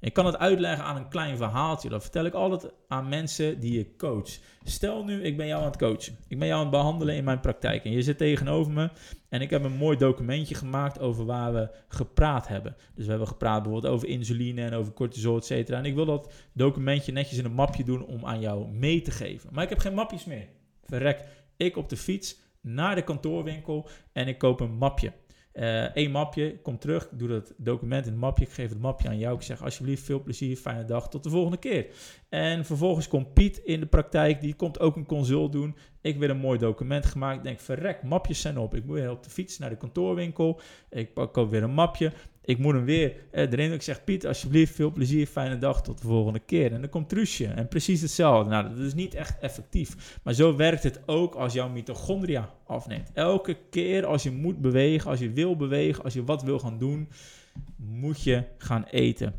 Ik 0.00 0.12
kan 0.12 0.26
het 0.26 0.38
uitleggen 0.38 0.84
aan 0.84 0.96
een 0.96 1.08
klein 1.08 1.36
verhaaltje. 1.36 1.88
Dat 1.88 2.02
vertel 2.02 2.24
ik 2.24 2.34
altijd 2.34 2.72
aan 2.88 3.08
mensen 3.08 3.60
die 3.60 3.78
ik 3.78 3.98
coach. 3.98 4.28
Stel 4.62 5.04
nu, 5.04 5.22
ik 5.22 5.36
ben 5.36 5.46
jou 5.46 5.60
aan 5.60 5.66
het 5.66 5.78
coachen. 5.78 6.16
Ik 6.28 6.38
ben 6.38 6.48
jou 6.48 6.58
aan 6.58 6.66
het 6.66 6.76
behandelen 6.76 7.14
in 7.14 7.24
mijn 7.24 7.40
praktijk. 7.40 7.84
En 7.84 7.90
je 7.90 8.02
zit 8.02 8.18
tegenover 8.18 8.72
me. 8.72 8.90
En 9.28 9.40
ik 9.40 9.50
heb 9.50 9.64
een 9.64 9.76
mooi 9.76 9.96
documentje 9.96 10.54
gemaakt 10.54 11.00
over 11.00 11.24
waar 11.24 11.52
we 11.52 11.70
gepraat 11.88 12.48
hebben. 12.48 12.76
Dus 12.94 13.04
we 13.04 13.10
hebben 13.10 13.28
gepraat 13.28 13.62
bijvoorbeeld 13.62 13.92
over 13.92 14.08
insuline 14.08 14.62
en 14.62 14.74
over 14.74 14.92
cortisol, 14.92 15.36
et 15.36 15.44
cetera. 15.44 15.78
En 15.78 15.84
ik 15.84 15.94
wil 15.94 16.06
dat 16.06 16.32
documentje 16.52 17.12
netjes 17.12 17.38
in 17.38 17.44
een 17.44 17.54
mapje 17.54 17.84
doen 17.84 18.06
om 18.06 18.26
aan 18.26 18.40
jou 18.40 18.68
mee 18.68 19.02
te 19.02 19.10
geven. 19.10 19.50
Maar 19.52 19.64
ik 19.64 19.70
heb 19.70 19.78
geen 19.78 19.94
mapjes 19.94 20.24
meer. 20.24 20.48
Verrek, 20.84 21.24
ik 21.56 21.76
op 21.76 21.88
de 21.88 21.96
fiets 21.96 22.40
naar 22.60 22.94
de 22.94 23.02
kantoorwinkel 23.02 23.88
en 24.12 24.28
ik 24.28 24.38
koop 24.38 24.60
een 24.60 24.76
mapje. 24.76 25.12
Eén 25.54 25.92
eh, 25.94 26.12
mapje, 26.12 26.60
kom 26.62 26.78
terug, 26.78 27.08
doe 27.12 27.28
dat 27.28 27.54
document 27.56 28.06
in 28.06 28.12
het 28.12 28.20
mapje. 28.20 28.44
Ik 28.44 28.50
geef 28.50 28.68
het 28.68 28.80
mapje 28.80 29.08
aan 29.08 29.18
jou. 29.18 29.36
Ik 29.36 29.42
zeg 29.42 29.62
alsjeblieft 29.62 30.04
veel 30.04 30.22
plezier, 30.22 30.56
fijne 30.56 30.84
dag, 30.84 31.08
tot 31.08 31.22
de 31.22 31.30
volgende 31.30 31.56
keer. 31.56 31.86
En 32.28 32.64
vervolgens 32.64 33.08
komt 33.08 33.34
Piet 33.34 33.58
in 33.58 33.80
de 33.80 33.86
praktijk, 33.86 34.40
die 34.40 34.54
komt 34.54 34.80
ook 34.80 34.96
een 34.96 35.06
consult 35.06 35.52
doen. 35.52 35.76
Ik 36.00 36.18
wil 36.18 36.28
een 36.28 36.36
mooi 36.36 36.58
document 36.58 37.06
gemaakt. 37.06 37.36
Ik 37.36 37.42
denk, 37.42 37.60
verrek, 37.60 38.02
mapjes 38.02 38.40
zijn 38.40 38.58
op. 38.58 38.74
Ik 38.74 38.84
moet 38.84 38.98
weer 38.98 39.10
op 39.10 39.22
de 39.22 39.30
fiets 39.30 39.58
naar 39.58 39.70
de 39.70 39.76
kantoorwinkel. 39.76 40.60
Ik 40.90 41.14
pak 41.14 41.38
ook 41.38 41.50
weer 41.50 41.62
een 41.62 41.74
mapje. 41.74 42.12
Ik 42.44 42.58
moet 42.58 42.74
hem 42.74 42.84
weer 42.84 43.16
eh, 43.30 43.42
erin. 43.42 43.72
Ik 43.72 43.82
zeg, 43.82 44.04
Piet, 44.04 44.26
alsjeblieft, 44.26 44.74
veel 44.74 44.92
plezier, 44.92 45.26
fijne 45.26 45.58
dag, 45.58 45.82
tot 45.82 46.00
de 46.00 46.06
volgende 46.06 46.38
keer. 46.38 46.72
En 46.72 46.80
dan 46.80 46.90
komt 46.90 47.08
Truusje. 47.08 47.46
En 47.46 47.68
precies 47.68 48.00
hetzelfde. 48.00 48.50
Nou, 48.50 48.68
dat 48.68 48.78
is 48.78 48.94
niet 48.94 49.14
echt 49.14 49.38
effectief. 49.38 50.18
Maar 50.22 50.34
zo 50.34 50.56
werkt 50.56 50.82
het 50.82 51.00
ook 51.06 51.34
als 51.34 51.52
jouw 51.52 51.68
mitochondria 51.68 52.54
afneemt. 52.66 53.10
Elke 53.12 53.56
keer 53.70 54.06
als 54.06 54.22
je 54.22 54.30
moet 54.30 54.60
bewegen, 54.60 55.10
als 55.10 55.18
je 55.18 55.32
wil 55.32 55.56
bewegen, 55.56 56.04
als 56.04 56.14
je 56.14 56.24
wat 56.24 56.42
wil 56.42 56.58
gaan 56.58 56.78
doen, 56.78 57.08
moet 57.76 58.22
je 58.22 58.42
gaan 58.58 58.84
eten. 58.84 59.34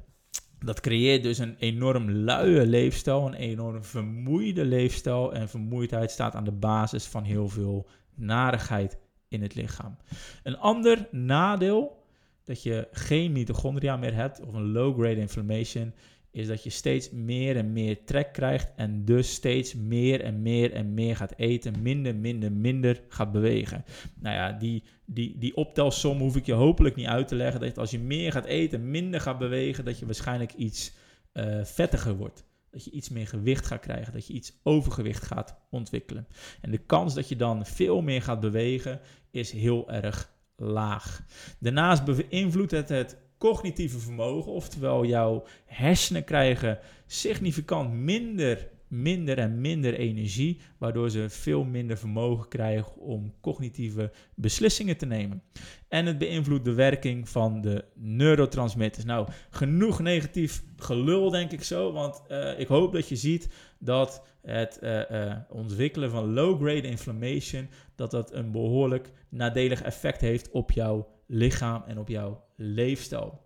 Dat 0.60 0.80
creëert 0.80 1.24
dus 1.24 1.38
een 1.38 1.56
enorm 1.60 2.12
luie 2.12 2.66
leefstijl, 2.66 3.28
een 3.28 3.34
enorm 3.34 3.84
vermoeide 3.84 4.66
leefstijl. 4.66 5.34
En 5.34 5.50
vermoeidheid 5.50 6.12
staat 6.12 6.36
aan 6.36 6.44
de 6.44 6.52
basis 6.52 7.06
van 7.06 7.24
heel 7.24 7.50
veel 7.50 7.88
narigheid 8.16 8.98
in 9.28 9.42
het 9.42 9.56
lichaam. 9.56 9.98
Een 10.44 10.58
ander 10.58 11.08
nadeel 11.12 12.04
dat 12.46 12.64
je 12.64 12.88
geen 12.92 13.32
mitochondria 13.32 13.98
meer 13.98 14.14
hebt 14.14 14.42
of 14.46 14.54
een 14.54 14.72
low-grade 14.72 15.20
inflammation, 15.20 15.94
is 16.32 16.48
dat 16.48 16.64
je 16.64 16.70
steeds 16.70 17.10
meer 17.12 17.58
en 17.58 17.74
meer 17.74 18.04
trek 18.06 18.34
krijgt 18.34 18.72
en 18.76 19.06
dus 19.06 19.34
steeds 19.34 19.74
meer 19.74 20.22
en 20.22 20.42
meer 20.42 20.74
en 20.74 20.94
meer 20.94 21.16
gaat 21.16 21.34
eten, 21.38 21.82
minder, 21.82 22.16
minder, 22.16 22.52
minder 22.52 23.02
gaat 23.08 23.32
bewegen. 23.32 23.86
Nou 24.20 24.36
ja, 24.36 24.52
die, 24.52 24.84
die, 25.06 25.38
die 25.38 25.56
optelsom 25.56 26.20
hoef 26.20 26.36
ik 26.36 26.46
je 26.46 26.54
hopelijk 26.54 26.96
niet 26.96 27.08
uit 27.08 27.28
te 27.28 27.36
leggen, 27.36 27.60
dat 27.60 27.78
als 27.78 27.92
je 27.92 28.00
meer 28.00 28.32
gaat 28.32 28.46
eten, 28.46 28.90
minder 28.92 29.22
gaat 29.22 29.38
bewegen, 29.38 29.86
dat 29.86 30.00
je 30.00 30.06
waarschijnlijk 30.06 30.54
iets 30.54 30.94
uh, 31.34 31.64
vettiger 31.64 32.16
wordt. 32.16 32.46
dat 32.72 32.84
je 32.84 32.92
iets 32.92 33.10
meer 33.10 33.28
gewicht 33.28 33.66
gaat 33.66 33.80
krijgen, 33.80 34.14
dat 34.14 34.28
je 34.28 34.34
iets 34.34 34.60
overgewicht 34.64 35.24
gaat 35.24 35.58
ontwikkelen. 35.70 36.28
En 36.62 36.72
de 36.72 36.78
kans 36.78 37.14
dat 37.14 37.30
je 37.30 37.36
dan 37.36 37.66
veel 37.66 38.02
meer 38.02 38.22
gaat 38.22 38.40
bewegen 38.40 39.00
is 39.32 39.52
heel 39.52 39.92
erg 39.92 40.35
laag. 40.56 41.26
Daarnaast 41.60 42.04
beïnvloedt 42.06 42.72
het 42.72 42.90
het 42.90 43.18
cognitieve 43.38 44.00
vermogen, 44.00 44.52
oftewel 44.52 45.06
jouw 45.06 45.44
hersenen 45.66 46.24
krijgen 46.24 46.80
significant 47.06 47.94
minder 47.94 48.74
minder 48.88 49.38
en 49.38 49.62
minder 49.62 49.94
energie, 49.94 50.60
waardoor 50.78 51.10
ze 51.10 51.30
veel 51.30 51.64
minder 51.64 51.98
vermogen 51.98 52.48
krijgen 52.48 52.96
om 52.96 53.34
cognitieve 53.42 54.12
beslissingen 54.36 54.98
te 54.98 55.06
nemen. 55.06 55.44
En 55.88 56.06
het 56.06 56.18
beïnvloedt 56.18 56.66
de 56.66 56.74
werking 56.74 57.30
van 57.30 57.62
de 57.62 57.86
neurotransmitters. 57.94 59.06
Nou, 59.06 59.28
genoeg 59.50 60.00
negatief 60.00 60.64
gelul, 60.78 61.30
denk 61.30 61.52
ik 61.52 61.64
zo, 61.64 61.92
want 61.92 62.22
uh, 62.30 62.60
ik 62.60 62.68
hoop 62.68 62.94
dat 62.94 63.10
je 63.10 63.16
ziet 63.16 63.50
dat 63.80 64.24
het 64.42 64.80
uh, 64.82 65.10
uh, 65.12 65.36
ontwikkelen 65.50 66.10
van 66.10 66.34
low-grade 66.34 66.88
inflammation, 66.88 67.70
dat 67.96 68.12
dat 68.12 68.34
een 68.34 68.52
behoorlijk 68.52 69.12
nadelig 69.30 69.82
effect 69.82 70.22
heeft 70.22 70.52
op 70.52 70.72
jouw 70.72 71.08
lichaam 71.28 71.84
en 71.88 72.00
op 72.00 72.08
jouw 72.08 72.44
leefstijl. 72.56 73.42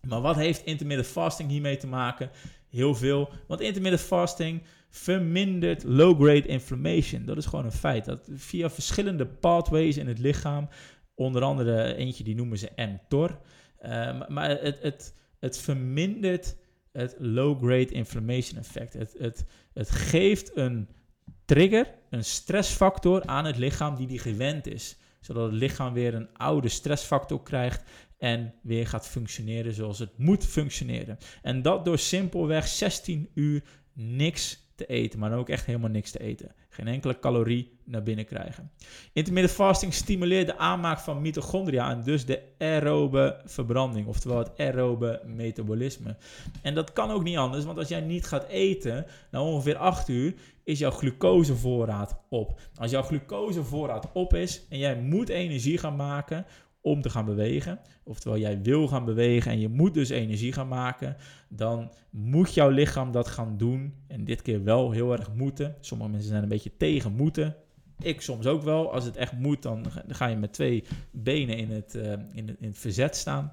Maar 0.00 0.20
wat 0.20 0.36
heeft 0.36 0.64
intermittent 0.64 1.08
fasting 1.08 1.50
hiermee 1.50 1.76
te 1.76 1.86
maken? 1.86 2.30
Heel 2.68 2.94
veel. 2.94 3.28
Want 3.46 3.60
intermittent 3.60 4.02
fasting 4.02 4.62
vermindert 4.90 5.84
low-grade 5.84 6.46
inflammation. 6.46 7.24
Dat 7.24 7.36
is 7.36 7.46
gewoon 7.46 7.64
een 7.64 7.72
feit. 7.72 8.04
Dat 8.04 8.28
via 8.32 8.70
verschillende 8.70 9.26
pathways 9.26 9.96
in 9.96 10.06
het 10.06 10.18
lichaam, 10.18 10.68
onder 11.14 11.42
andere 11.42 11.94
eentje 11.94 12.24
die 12.24 12.34
noemen 12.34 12.58
ze 12.58 12.70
mTOR. 12.76 13.38
Uh, 13.82 14.28
maar 14.28 14.50
het, 14.50 14.78
het, 14.82 15.14
het 15.40 15.58
vermindert 15.58 16.56
het 16.92 17.16
low-grade 17.18 17.92
inflammation 17.92 18.58
effect. 18.58 18.92
Het, 18.92 19.14
het, 19.18 19.44
het 19.72 19.90
geeft 19.90 20.56
een 20.56 20.88
trigger, 21.44 21.94
een 22.10 22.24
stressfactor 22.24 23.24
aan 23.24 23.44
het 23.44 23.56
lichaam 23.56 23.96
die 23.96 24.06
die 24.06 24.18
gewend 24.18 24.66
is. 24.66 24.96
Zodat 25.20 25.44
het 25.50 25.60
lichaam 25.60 25.92
weer 25.92 26.14
een 26.14 26.36
oude 26.36 26.68
stressfactor 26.68 27.42
krijgt 27.42 27.82
en 28.18 28.54
weer 28.62 28.86
gaat 28.86 29.08
functioneren 29.08 29.74
zoals 29.74 29.98
het 29.98 30.18
moet 30.18 30.44
functioneren. 30.44 31.18
En 31.42 31.62
dat 31.62 31.84
door 31.84 31.98
simpelweg 31.98 32.66
16 32.66 33.30
uur 33.34 33.62
niks 33.92 34.63
te 34.74 34.86
eten, 34.86 35.18
maar 35.18 35.30
dan 35.30 35.38
ook 35.38 35.48
echt 35.48 35.66
helemaal 35.66 35.90
niks 35.90 36.10
te 36.10 36.20
eten. 36.20 36.52
Geen 36.68 36.88
enkele 36.88 37.18
calorie 37.18 37.78
naar 37.84 38.02
binnen 38.02 38.24
krijgen. 38.24 38.70
Intermittent 39.12 39.54
fasting 39.54 39.94
stimuleert 39.94 40.46
de 40.46 40.58
aanmaak 40.58 40.98
van 40.98 41.20
mitochondria 41.20 41.90
en 41.90 42.02
dus 42.02 42.26
de 42.26 42.42
aerobe 42.58 43.40
verbranding, 43.44 44.06
oftewel 44.06 44.38
het 44.38 44.58
aerobe 44.58 45.22
metabolisme. 45.24 46.16
En 46.62 46.74
dat 46.74 46.92
kan 46.92 47.10
ook 47.10 47.22
niet 47.22 47.36
anders, 47.36 47.64
want 47.64 47.78
als 47.78 47.88
jij 47.88 48.00
niet 48.00 48.26
gaat 48.26 48.46
eten, 48.48 49.06
na 49.30 49.42
ongeveer 49.42 49.76
8 49.76 50.08
uur, 50.08 50.34
is 50.64 50.78
jouw 50.78 50.90
glucosevoorraad 50.90 52.20
op. 52.28 52.60
Als 52.76 52.90
jouw 52.90 53.02
glucosevoorraad 53.02 54.12
op 54.12 54.34
is 54.34 54.66
en 54.68 54.78
jij 54.78 54.96
moet 54.96 55.28
energie 55.28 55.78
gaan 55.78 55.96
maken 55.96 56.46
om 56.84 57.02
te 57.02 57.10
gaan 57.10 57.24
bewegen, 57.24 57.80
oftewel 58.02 58.38
jij 58.38 58.62
wil 58.62 58.88
gaan 58.88 59.04
bewegen 59.04 59.50
en 59.50 59.60
je 59.60 59.68
moet 59.68 59.94
dus 59.94 60.08
energie 60.08 60.52
gaan 60.52 60.68
maken, 60.68 61.16
dan 61.48 61.92
moet 62.10 62.54
jouw 62.54 62.68
lichaam 62.68 63.12
dat 63.12 63.28
gaan 63.28 63.56
doen. 63.56 63.94
En 64.06 64.24
dit 64.24 64.42
keer 64.42 64.64
wel 64.64 64.90
heel 64.90 65.12
erg 65.12 65.34
moeten. 65.34 65.76
Sommige 65.80 66.10
mensen 66.10 66.28
zijn 66.28 66.42
een 66.42 66.48
beetje 66.48 66.76
tegen 66.76 67.12
moeten. 67.12 67.56
Ik 67.98 68.20
soms 68.20 68.46
ook 68.46 68.62
wel. 68.62 68.92
Als 68.92 69.04
het 69.04 69.16
echt 69.16 69.32
moet, 69.32 69.62
dan 69.62 69.86
ga 70.08 70.26
je 70.26 70.36
met 70.36 70.52
twee 70.52 70.84
benen 71.10 71.56
in 71.56 71.70
het, 71.70 71.94
uh, 71.94 72.12
in 72.12 72.48
het, 72.48 72.56
in 72.60 72.68
het 72.68 72.78
verzet 72.78 73.16
staan. 73.16 73.52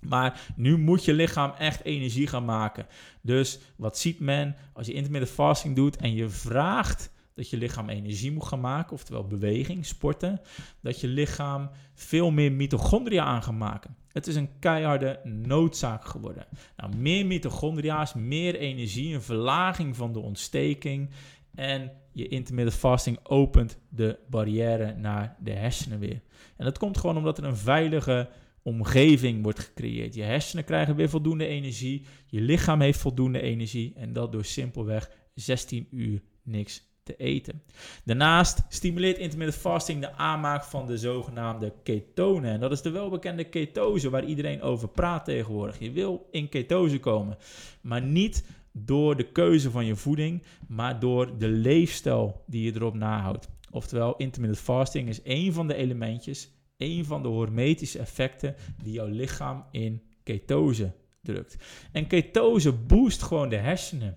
Maar 0.00 0.40
nu 0.56 0.78
moet 0.78 1.04
je 1.04 1.12
lichaam 1.12 1.52
echt 1.58 1.84
energie 1.84 2.26
gaan 2.26 2.44
maken. 2.44 2.86
Dus 3.20 3.58
wat 3.76 3.98
ziet 3.98 4.20
men 4.20 4.56
als 4.72 4.86
je 4.86 4.92
intermittent 4.92 5.32
fasting 5.32 5.76
doet 5.76 5.96
en 5.96 6.14
je 6.14 6.28
vraagt 6.28 7.10
dat 7.34 7.50
je 7.50 7.56
lichaam 7.56 7.88
energie 7.88 8.32
moet 8.32 8.44
gaan 8.44 8.60
maken, 8.60 8.92
oftewel 8.92 9.26
beweging, 9.26 9.86
sporten, 9.86 10.40
dat 10.80 11.00
je 11.00 11.06
lichaam 11.06 11.70
veel 11.94 12.30
meer 12.30 12.52
mitochondria 12.52 13.24
aan 13.24 13.42
gaat 13.42 13.54
maken. 13.54 13.96
Het 14.08 14.26
is 14.26 14.34
een 14.34 14.58
keiharde 14.58 15.20
noodzaak 15.24 16.04
geworden. 16.04 16.46
Nou, 16.76 16.96
meer 16.96 17.26
mitochondria's, 17.26 18.14
meer 18.14 18.56
energie, 18.56 19.14
een 19.14 19.22
verlaging 19.22 19.96
van 19.96 20.12
de 20.12 20.18
ontsteking 20.18 21.10
en 21.54 21.92
je 22.12 22.28
intermittent 22.28 22.76
fasting 22.78 23.18
opent 23.22 23.78
de 23.88 24.18
barrière 24.28 24.94
naar 24.94 25.36
de 25.40 25.52
hersenen 25.52 25.98
weer. 25.98 26.20
En 26.56 26.64
dat 26.64 26.78
komt 26.78 26.98
gewoon 26.98 27.16
omdat 27.16 27.38
er 27.38 27.44
een 27.44 27.56
veilige 27.56 28.28
omgeving 28.62 29.42
wordt 29.42 29.58
gecreëerd. 29.58 30.14
Je 30.14 30.22
hersenen 30.22 30.64
krijgen 30.64 30.96
weer 30.96 31.08
voldoende 31.08 31.46
energie, 31.46 32.06
je 32.26 32.40
lichaam 32.40 32.80
heeft 32.80 32.98
voldoende 32.98 33.40
energie 33.40 33.92
en 33.96 34.12
dat 34.12 34.32
door 34.32 34.44
simpelweg 34.44 35.10
16 35.34 35.86
uur 35.90 36.22
niks 36.42 36.89
te 37.02 37.16
eten. 37.16 37.62
Daarnaast 38.04 38.62
stimuleert 38.68 39.18
intermittent 39.18 39.60
fasting 39.62 40.00
de 40.00 40.12
aanmaak 40.12 40.64
van 40.64 40.86
de 40.86 40.98
zogenaamde 40.98 41.72
ketonen. 41.82 42.50
En 42.50 42.60
dat 42.60 42.72
is 42.72 42.82
de 42.82 42.90
welbekende 42.90 43.44
ketose 43.44 44.10
waar 44.10 44.24
iedereen 44.24 44.62
over 44.62 44.88
praat 44.88 45.24
tegenwoordig. 45.24 45.78
Je 45.78 45.90
wil 45.90 46.28
in 46.30 46.48
ketose 46.48 46.98
komen, 46.98 47.36
maar 47.80 48.02
niet 48.02 48.44
door 48.72 49.16
de 49.16 49.32
keuze 49.32 49.70
van 49.70 49.86
je 49.86 49.96
voeding, 49.96 50.42
maar 50.68 51.00
door 51.00 51.38
de 51.38 51.48
leefstijl 51.48 52.44
die 52.46 52.64
je 52.64 52.74
erop 52.74 52.94
nahoudt. 52.94 53.48
Oftewel, 53.70 54.16
intermittent 54.16 54.64
fasting 54.64 55.08
is 55.08 55.20
een 55.24 55.52
van 55.52 55.66
de 55.66 55.74
elementjes, 55.74 56.50
een 56.76 57.04
van 57.04 57.22
de 57.22 57.28
hormetische 57.28 57.98
effecten 57.98 58.54
die 58.82 58.92
jouw 58.92 59.06
lichaam 59.06 59.64
in 59.70 60.02
ketose 60.22 60.92
drukt. 61.22 61.56
En 61.92 62.06
ketose 62.06 62.72
boost 62.72 63.22
gewoon 63.22 63.48
de 63.48 63.56
hersenen. 63.56 64.16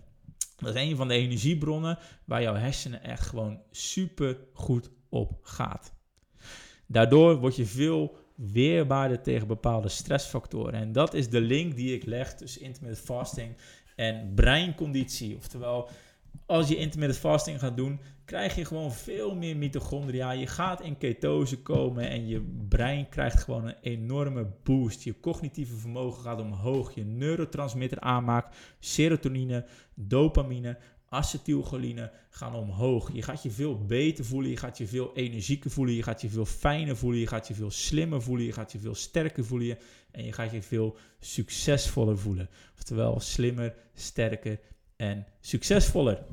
Dat 0.63 0.75
is 0.75 0.81
een 0.81 0.95
van 0.95 1.07
de 1.07 1.13
energiebronnen 1.13 1.97
waar 2.25 2.41
jouw 2.41 2.55
hersenen 2.55 3.03
echt 3.03 3.25
gewoon 3.27 3.61
super 3.71 4.37
goed 4.53 4.89
op 5.09 5.39
gaat. 5.41 5.93
Daardoor 6.87 7.37
word 7.39 7.55
je 7.55 7.65
veel 7.65 8.15
weerbaarder 8.35 9.21
tegen 9.21 9.47
bepaalde 9.47 9.89
stressfactoren. 9.89 10.73
En 10.73 10.91
dat 10.91 11.13
is 11.13 11.29
de 11.29 11.41
link 11.41 11.75
die 11.75 11.95
ik 11.95 12.05
leg 12.05 12.35
tussen 12.35 12.61
intermittent 12.61 13.05
fasting 13.05 13.55
en 13.95 14.31
breinconditie. 14.35 15.35
Oftewel, 15.35 15.89
als 16.45 16.67
je 16.67 16.75
intermittent 16.75 17.19
fasting 17.19 17.59
gaat 17.59 17.77
doen, 17.77 17.99
krijg 18.25 18.55
je 18.55 18.65
gewoon 18.65 18.91
veel 18.91 19.35
meer 19.35 19.57
mitochondria. 19.57 20.31
Je 20.31 20.47
gaat 20.47 20.81
in 20.81 20.97
ketose 20.97 21.61
komen 21.61 22.09
en 22.09 22.27
je 22.27 22.41
brein 22.69 23.09
krijgt 23.09 23.43
gewoon 23.43 23.65
een 23.65 23.75
enorme 23.81 24.47
boost. 24.63 25.03
Je 25.03 25.19
cognitieve 25.19 25.75
vermogen 25.75 26.23
gaat 26.23 26.41
omhoog. 26.41 26.95
Je 26.95 27.03
neurotransmitter 27.03 27.99
aanmaak, 27.99 28.55
serotonine, 28.79 29.65
dopamine, 29.95 30.77
acetylcholine 31.09 32.11
gaan 32.29 32.55
omhoog. 32.55 33.13
Je 33.13 33.21
gaat 33.21 33.43
je 33.43 33.51
veel 33.51 33.85
beter 33.85 34.25
voelen, 34.25 34.49
je 34.49 34.57
gaat 34.57 34.77
je 34.77 34.87
veel 34.87 35.11
energieker 35.15 35.71
voelen, 35.71 35.95
je 35.95 36.03
gaat 36.03 36.21
je 36.21 36.29
veel 36.29 36.45
fijner 36.45 36.97
voelen, 36.97 37.19
je 37.19 37.27
gaat 37.27 37.47
je 37.47 37.53
veel 37.53 37.71
slimmer 37.71 38.21
voelen, 38.21 38.45
je 38.45 38.51
gaat 38.51 38.71
je 38.71 38.79
veel 38.79 38.95
sterker 38.95 39.45
voelen 39.45 39.77
en 40.11 40.25
je 40.25 40.31
gaat 40.31 40.51
je 40.51 40.61
veel 40.61 40.97
succesvoller 41.19 42.17
voelen. 42.17 42.49
Oftewel 42.75 43.19
slimmer, 43.19 43.75
sterker 43.93 44.59
en 44.95 45.25
succesvoller. 45.41 46.23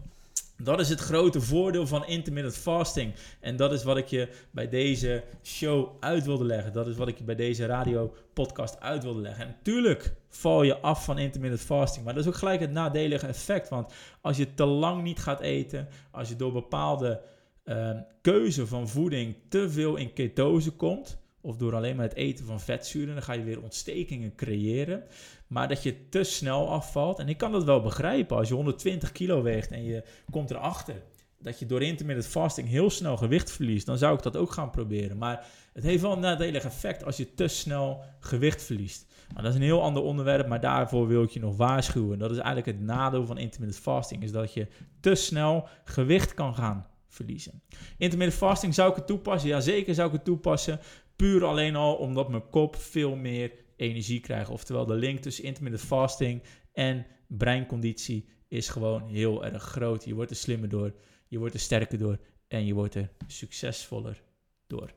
Dat 0.62 0.80
is 0.80 0.88
het 0.88 1.00
grote 1.00 1.40
voordeel 1.40 1.86
van 1.86 2.06
intermittent 2.06 2.56
fasting. 2.56 3.14
En 3.40 3.56
dat 3.56 3.72
is 3.72 3.82
wat 3.82 3.96
ik 3.96 4.06
je 4.06 4.28
bij 4.50 4.68
deze 4.68 5.22
show 5.42 5.88
uit 6.00 6.24
wilde 6.24 6.44
leggen. 6.44 6.72
Dat 6.72 6.86
is 6.86 6.96
wat 6.96 7.08
ik 7.08 7.18
je 7.18 7.24
bij 7.24 7.34
deze 7.34 7.66
radio 7.66 8.14
podcast 8.32 8.80
uit 8.80 9.02
wilde 9.02 9.20
leggen. 9.20 9.44
En 9.44 9.54
natuurlijk 9.56 10.14
val 10.28 10.62
je 10.62 10.78
af 10.78 11.04
van 11.04 11.18
intermittent 11.18 11.62
fasting. 11.62 12.04
Maar 12.04 12.14
dat 12.14 12.22
is 12.22 12.28
ook 12.28 12.36
gelijk 12.36 12.60
het 12.60 12.70
nadelige 12.70 13.26
effect. 13.26 13.68
Want 13.68 13.92
als 14.20 14.36
je 14.36 14.54
te 14.54 14.64
lang 14.64 15.02
niet 15.02 15.18
gaat 15.18 15.40
eten, 15.40 15.88
als 16.10 16.28
je 16.28 16.36
door 16.36 16.52
bepaalde 16.52 17.20
uh, 17.64 17.90
keuze 18.20 18.66
van 18.66 18.88
voeding 18.88 19.36
te 19.48 19.70
veel 19.70 19.96
in 19.96 20.12
ketose 20.12 20.70
komt, 20.70 21.18
of 21.40 21.57
door 21.57 21.74
alleen 21.74 21.96
maar 21.96 22.05
het 22.05 22.16
eten 22.16 22.44
van 22.44 22.61
vetzuren, 22.61 23.14
dan 23.14 23.22
ga 23.22 23.33
je 23.33 23.42
weer 23.42 23.62
ontstekingen 23.62 24.35
creëren. 24.35 25.03
Maar 25.46 25.68
dat 25.68 25.83
je 25.83 26.09
te 26.09 26.22
snel 26.22 26.68
afvalt. 26.68 27.18
En 27.18 27.29
ik 27.29 27.38
kan 27.38 27.53
dat 27.53 27.64
wel 27.64 27.83
begrijpen. 27.83 28.37
Als 28.37 28.48
je 28.48 28.55
120 28.55 29.12
kilo 29.12 29.42
weegt 29.42 29.70
en 29.70 29.85
je 29.85 30.03
komt 30.31 30.50
erachter 30.50 31.03
dat 31.42 31.59
je 31.59 31.66
door 31.66 31.83
intermittent 31.83 32.26
fasting 32.26 32.68
heel 32.68 32.90
snel 32.90 33.16
gewicht 33.16 33.50
verliest, 33.50 33.87
dan 33.87 33.98
zou 33.98 34.16
ik 34.16 34.22
dat 34.22 34.37
ook 34.37 34.53
gaan 34.53 34.70
proberen. 34.70 35.18
Maar 35.18 35.46
het 35.72 35.85
heeft 35.85 36.03
wel 36.03 36.12
een 36.12 36.20
nadelig 36.20 36.64
effect 36.64 37.05
als 37.05 37.16
je 37.16 37.35
te 37.35 37.48
snel 37.48 38.05
gewicht 38.18 38.62
verliest. 38.62 39.07
Maar 39.35 39.42
dat 39.42 39.53
is 39.53 39.59
een 39.59 39.64
heel 39.64 39.83
ander 39.83 40.03
onderwerp, 40.03 40.48
maar 40.48 40.61
daarvoor 40.61 41.07
wil 41.07 41.22
ik 41.22 41.31
je 41.31 41.40
nog 41.40 41.57
waarschuwen. 41.57 42.18
Dat 42.18 42.31
is 42.31 42.37
eigenlijk 42.37 42.66
het 42.66 42.81
nadeel 42.81 43.26
van 43.26 43.38
intermittent 43.38 43.83
fasting, 43.83 44.22
is 44.22 44.33
dat 44.33 44.53
je 44.53 44.66
te 45.00 45.14
snel 45.14 45.68
gewicht 45.85 46.35
kan 46.35 46.55
gaan 46.55 46.87
verliezen. 47.09 47.62
Intermittent 47.98 48.38
fasting 48.38 48.74
zou 48.74 48.90
ik 48.90 48.96
het 48.96 49.07
toepassen? 49.07 49.48
Ja, 49.48 49.61
zeker 49.61 49.94
zou 49.94 50.07
ik 50.09 50.14
het 50.14 50.24
toepassen. 50.24 50.81
Puur 51.20 51.44
alleen 51.44 51.76
al 51.76 51.94
omdat 51.94 52.28
mijn 52.28 52.48
kop 52.50 52.76
veel 52.76 53.16
meer 53.16 53.52
energie 53.76 54.20
krijgt. 54.20 54.50
Oftewel 54.50 54.87
de 54.87 54.94
link 54.94 55.18
tussen 55.18 55.44
intermittent 55.44 55.83
fasting 55.85 56.42
en 56.72 57.06
breinconditie 57.28 58.28
is 58.48 58.68
gewoon 58.68 59.09
heel 59.09 59.44
erg 59.44 59.62
groot. 59.62 60.04
Je 60.04 60.14
wordt 60.14 60.30
er 60.30 60.37
slimmer 60.37 60.68
door, 60.68 60.94
je 61.28 61.38
wordt 61.38 61.54
er 61.54 61.61
sterker 61.61 61.98
door 61.98 62.18
en 62.48 62.66
je 62.66 62.74
wordt 62.74 62.94
er 62.94 63.11
succesvoller 63.26 64.22
door. 64.66 64.90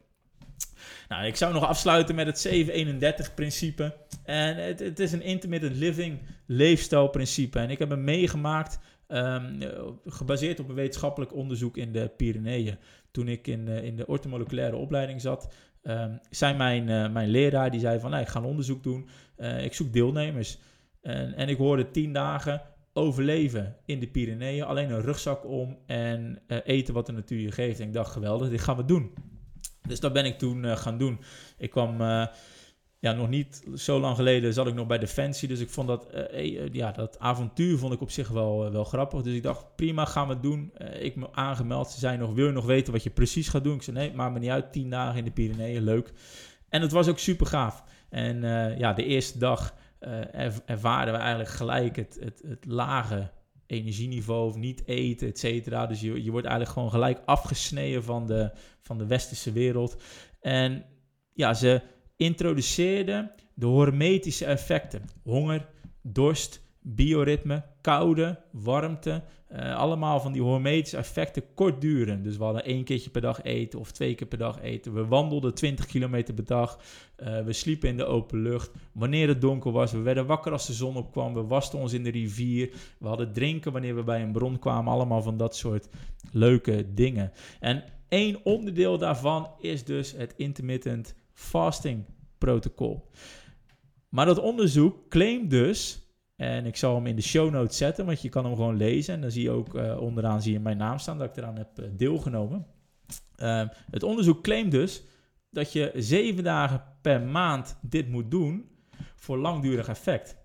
Nou, 1.07 1.25
ik 1.25 1.35
zou 1.35 1.53
nog 1.53 1.63
afsluiten 1.63 2.15
met 2.15 2.25
het 2.25 2.39
731 2.39 3.33
principe. 3.33 3.97
En 4.23 4.57
het, 4.57 4.79
het 4.79 4.99
is 4.99 5.11
een 5.11 5.21
intermittent 5.21 5.75
living 5.75 6.19
leefstijlprincipe. 6.45 7.59
En 7.59 7.69
ik 7.69 7.79
heb 7.79 7.89
hem 7.89 8.03
meegemaakt 8.03 8.79
ehm, 9.07 9.69
gebaseerd 10.05 10.59
op 10.59 10.69
een 10.69 10.75
wetenschappelijk 10.75 11.33
onderzoek 11.33 11.77
in 11.77 11.91
de 11.91 12.11
Pyreneeën. 12.17 12.77
Toen 13.13 13.27
ik 13.27 13.47
in, 13.47 13.67
in 13.67 13.95
de 13.95 14.05
ortomoleculaire 14.07 14.75
opleiding 14.75 15.21
zat, 15.21 15.53
um, 15.83 16.19
zei 16.29 16.57
mijn, 16.57 17.11
mijn 17.11 17.29
leraar, 17.29 17.71
die 17.71 17.79
zei 17.79 17.99
van, 17.99 18.09
nou, 18.09 18.21
ik 18.21 18.29
ga 18.29 18.39
een 18.39 18.45
onderzoek 18.45 18.83
doen, 18.83 19.09
ik 19.61 19.73
zoek 19.73 19.93
deelnemers. 19.93 20.57
En, 21.01 21.33
en 21.33 21.49
ik 21.49 21.57
hoorde 21.57 21.91
tien 21.91 22.13
dagen 22.13 22.61
overleven 22.93 23.75
in 23.85 23.99
de 23.99 24.07
Pyreneeën. 24.07 24.63
Alleen 24.63 24.91
een 24.91 25.01
rugzak 25.01 25.45
om 25.45 25.77
en 25.85 26.41
eten 26.47 26.93
wat 26.93 27.05
de 27.05 27.11
natuur 27.11 27.39
je 27.39 27.51
geeft. 27.51 27.79
En 27.79 27.87
ik 27.87 27.93
dacht, 27.93 28.11
geweldig, 28.11 28.49
dit 28.49 28.61
gaan 28.61 28.77
we 28.77 28.85
doen. 28.85 29.13
Dus 29.87 29.99
dat 29.99 30.13
ben 30.13 30.25
ik 30.25 30.37
toen 30.37 30.77
gaan 30.77 30.97
doen. 30.97 31.19
Ik 31.57 31.69
kwam, 31.69 31.97
ja, 33.03 33.11
nog 33.11 33.29
niet 33.29 33.63
zo 33.75 33.99
lang 33.99 34.15
geleden 34.15 34.53
zat 34.53 34.67
ik 34.67 34.73
nog 34.73 34.87
bij 34.87 34.97
Defensie. 34.97 35.47
Dus 35.47 35.59
ik 35.59 35.69
vond 35.69 35.87
dat, 35.87 36.07
ja, 36.71 36.91
dat 36.91 37.19
avontuur 37.19 37.77
vond 37.77 37.93
ik 37.93 38.01
op 38.01 38.11
zich 38.11 38.29
wel, 38.29 38.71
wel 38.71 38.83
grappig. 38.83 39.21
Dus 39.21 39.35
ik 39.35 39.43
dacht, 39.43 39.75
prima, 39.75 40.05
gaan 40.05 40.27
we 40.27 40.33
het 40.33 40.43
doen. 40.43 40.73
ik 40.99 41.15
me 41.15 41.27
aangemeld. 41.31 41.89
Ze 41.89 41.99
zei 41.99 42.17
nog, 42.17 42.33
wil 42.33 42.45
je 42.45 42.51
nog 42.51 42.65
weten 42.65 42.93
wat 42.93 43.03
je 43.03 43.09
precies 43.09 43.47
gaat 43.47 43.63
doen? 43.63 43.75
Ik 43.75 43.81
zei, 43.81 43.97
nee, 43.97 44.13
maakt 44.13 44.33
me 44.33 44.39
niet 44.39 44.49
uit. 44.49 44.71
Tien 44.71 44.89
dagen 44.89 45.17
in 45.17 45.23
de 45.23 45.31
Pyreneeën, 45.31 45.83
leuk. 45.83 46.13
En 46.69 46.81
het 46.81 46.91
was 46.91 47.07
ook 47.07 47.19
super 47.19 47.45
gaaf. 47.45 47.83
En 48.09 48.41
ja, 48.77 48.93
de 48.93 49.05
eerste 49.05 49.37
dag 49.37 49.75
ervaren 50.65 51.13
we 51.13 51.19
eigenlijk 51.19 51.49
gelijk 51.49 51.95
het, 51.95 52.17
het, 52.19 52.41
het 52.47 52.65
lage 52.65 53.31
energieniveau 53.65 54.59
niet 54.59 54.87
eten, 54.87 55.27
et 55.27 55.39
cetera. 55.39 55.85
Dus 55.85 56.01
je, 56.01 56.23
je 56.23 56.31
wordt 56.31 56.47
eigenlijk 56.47 56.75
gewoon 56.75 56.91
gelijk 56.91 57.21
afgesneden 57.25 58.03
van 58.03 58.27
de, 58.27 58.51
van 58.81 58.97
de 58.97 59.05
westerse 59.05 59.51
wereld. 59.51 60.01
En 60.41 60.85
ja, 61.33 61.53
ze 61.53 61.81
introduceerden 62.23 63.31
de 63.53 63.65
hormetische 63.65 64.45
effecten. 64.45 65.01
Honger, 65.23 65.65
dorst, 66.01 66.61
bioritme, 66.81 67.63
koude, 67.81 68.39
warmte. 68.51 69.23
Uh, 69.51 69.75
allemaal 69.75 70.19
van 70.19 70.31
die 70.31 70.41
hormetische 70.41 70.97
effecten 70.97 71.43
kort 71.53 71.81
duren. 71.81 72.23
Dus 72.23 72.37
we 72.37 72.43
hadden 72.43 72.65
één 72.65 72.83
keertje 72.83 73.09
per 73.09 73.21
dag 73.21 73.43
eten 73.43 73.79
of 73.79 73.91
twee 73.91 74.15
keer 74.15 74.27
per 74.27 74.37
dag 74.37 74.61
eten. 74.61 74.93
We 74.93 75.05
wandelden 75.05 75.53
20 75.53 75.85
kilometer 75.85 76.33
per 76.33 76.45
dag. 76.45 76.79
Uh, 77.17 77.41
we 77.41 77.53
sliepen 77.53 77.89
in 77.89 77.97
de 77.97 78.05
open 78.05 78.41
lucht. 78.41 78.71
Wanneer 78.91 79.27
het 79.27 79.41
donker 79.41 79.71
was, 79.71 79.91
we 79.91 80.01
werden 80.01 80.25
wakker 80.25 80.51
als 80.51 80.67
de 80.67 80.73
zon 80.73 80.95
opkwam. 80.95 81.33
We 81.33 81.43
wasten 81.43 81.79
ons 81.79 81.93
in 81.93 82.03
de 82.03 82.09
rivier. 82.09 82.69
We 82.99 83.07
hadden 83.07 83.33
drinken 83.33 83.71
wanneer 83.71 83.95
we 83.95 84.03
bij 84.03 84.21
een 84.21 84.31
bron 84.31 84.59
kwamen. 84.59 84.93
Allemaal 84.93 85.21
van 85.21 85.37
dat 85.37 85.55
soort 85.55 85.87
leuke 86.31 86.93
dingen. 86.93 87.31
En 87.59 87.83
één 88.09 88.39
onderdeel 88.43 88.97
daarvan 88.97 89.47
is 89.59 89.83
dus 89.83 90.11
het 90.11 90.33
intermittent 90.37 91.15
fasting 91.33 92.05
protocol. 92.37 93.09
Maar 94.09 94.25
dat 94.25 94.39
onderzoek 94.39 95.09
claimt 95.09 95.49
dus 95.49 96.03
en 96.35 96.65
ik 96.65 96.75
zal 96.75 96.95
hem 96.95 97.07
in 97.07 97.15
de 97.15 97.21
show 97.21 97.51
notes 97.51 97.77
zetten, 97.77 98.05
want 98.05 98.21
je 98.21 98.29
kan 98.29 98.45
hem 98.45 98.55
gewoon 98.55 98.77
lezen. 98.77 99.13
En 99.13 99.21
dan 99.21 99.31
zie 99.31 99.43
je 99.43 99.51
ook 99.51 99.75
uh, 99.75 100.01
onderaan 100.01 100.41
zie 100.41 100.53
je 100.53 100.59
mijn 100.59 100.77
naam 100.77 100.97
staan 100.97 101.17
dat 101.17 101.29
ik 101.29 101.37
eraan 101.37 101.57
heb 101.57 101.79
uh, 101.79 101.85
deelgenomen. 101.91 102.65
Uh, 103.37 103.63
het 103.91 104.03
onderzoek 104.03 104.43
claimt 104.43 104.71
dus 104.71 105.03
dat 105.49 105.71
je 105.71 105.91
zeven 105.95 106.43
dagen 106.43 106.83
per 107.01 107.21
maand 107.21 107.77
dit 107.81 108.09
moet 108.09 108.31
doen 108.31 108.69
voor 109.15 109.37
langdurig 109.37 109.87
effect. 109.87 110.37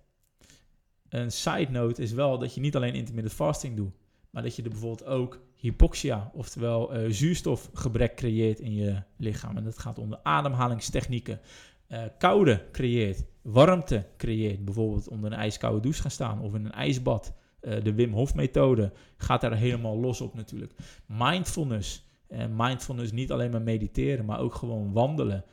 Een 1.09 1.31
side 1.31 1.71
note 1.71 2.01
is 2.01 2.11
wel 2.11 2.37
dat 2.37 2.53
je 2.53 2.61
niet 2.61 2.75
alleen 2.75 2.93
intermittent 2.93 3.35
fasting 3.35 3.75
doet, 3.75 3.93
maar 4.29 4.43
dat 4.43 4.55
je 4.55 4.63
er 4.63 4.69
bijvoorbeeld 4.69 5.05
ook 5.05 5.41
hypoxia, 5.59 6.31
oftewel 6.33 6.91
zuurstofgebrek 7.09 8.15
creëert 8.15 8.59
in 8.59 8.73
je 8.73 9.01
lichaam. 9.17 9.57
En 9.57 9.63
dat 9.63 9.77
gaat 9.79 9.99
om 9.99 10.09
de 10.09 10.23
ademhalingstechnieken. 10.23 11.39
koude 12.17 12.65
creëert 12.71 13.25
warmte 13.41 14.05
creëert. 14.17 14.65
Bijvoorbeeld 14.65 15.07
onder 15.07 15.31
een 15.31 15.37
ijskoude 15.37 15.79
douche 15.79 16.01
gaan 16.01 16.11
staan 16.11 16.41
of 16.41 16.53
in 16.53 16.65
een 16.65 16.71
ijsbad. 16.71 17.33
Uh, 17.61 17.83
de 17.83 17.93
Wim 17.93 18.13
Hof 18.13 18.35
methode 18.35 18.91
gaat 19.17 19.41
daar 19.41 19.55
helemaal 19.55 19.97
los 19.97 20.21
op 20.21 20.33
natuurlijk. 20.33 20.73
Mindfulness. 21.05 22.07
En 22.27 22.55
mindfulness 22.55 23.11
niet 23.11 23.31
alleen 23.31 23.51
maar 23.51 23.61
mediteren, 23.61 24.25
maar 24.25 24.39
ook 24.39 24.53
gewoon 24.53 24.91
wandelen. 24.91 25.45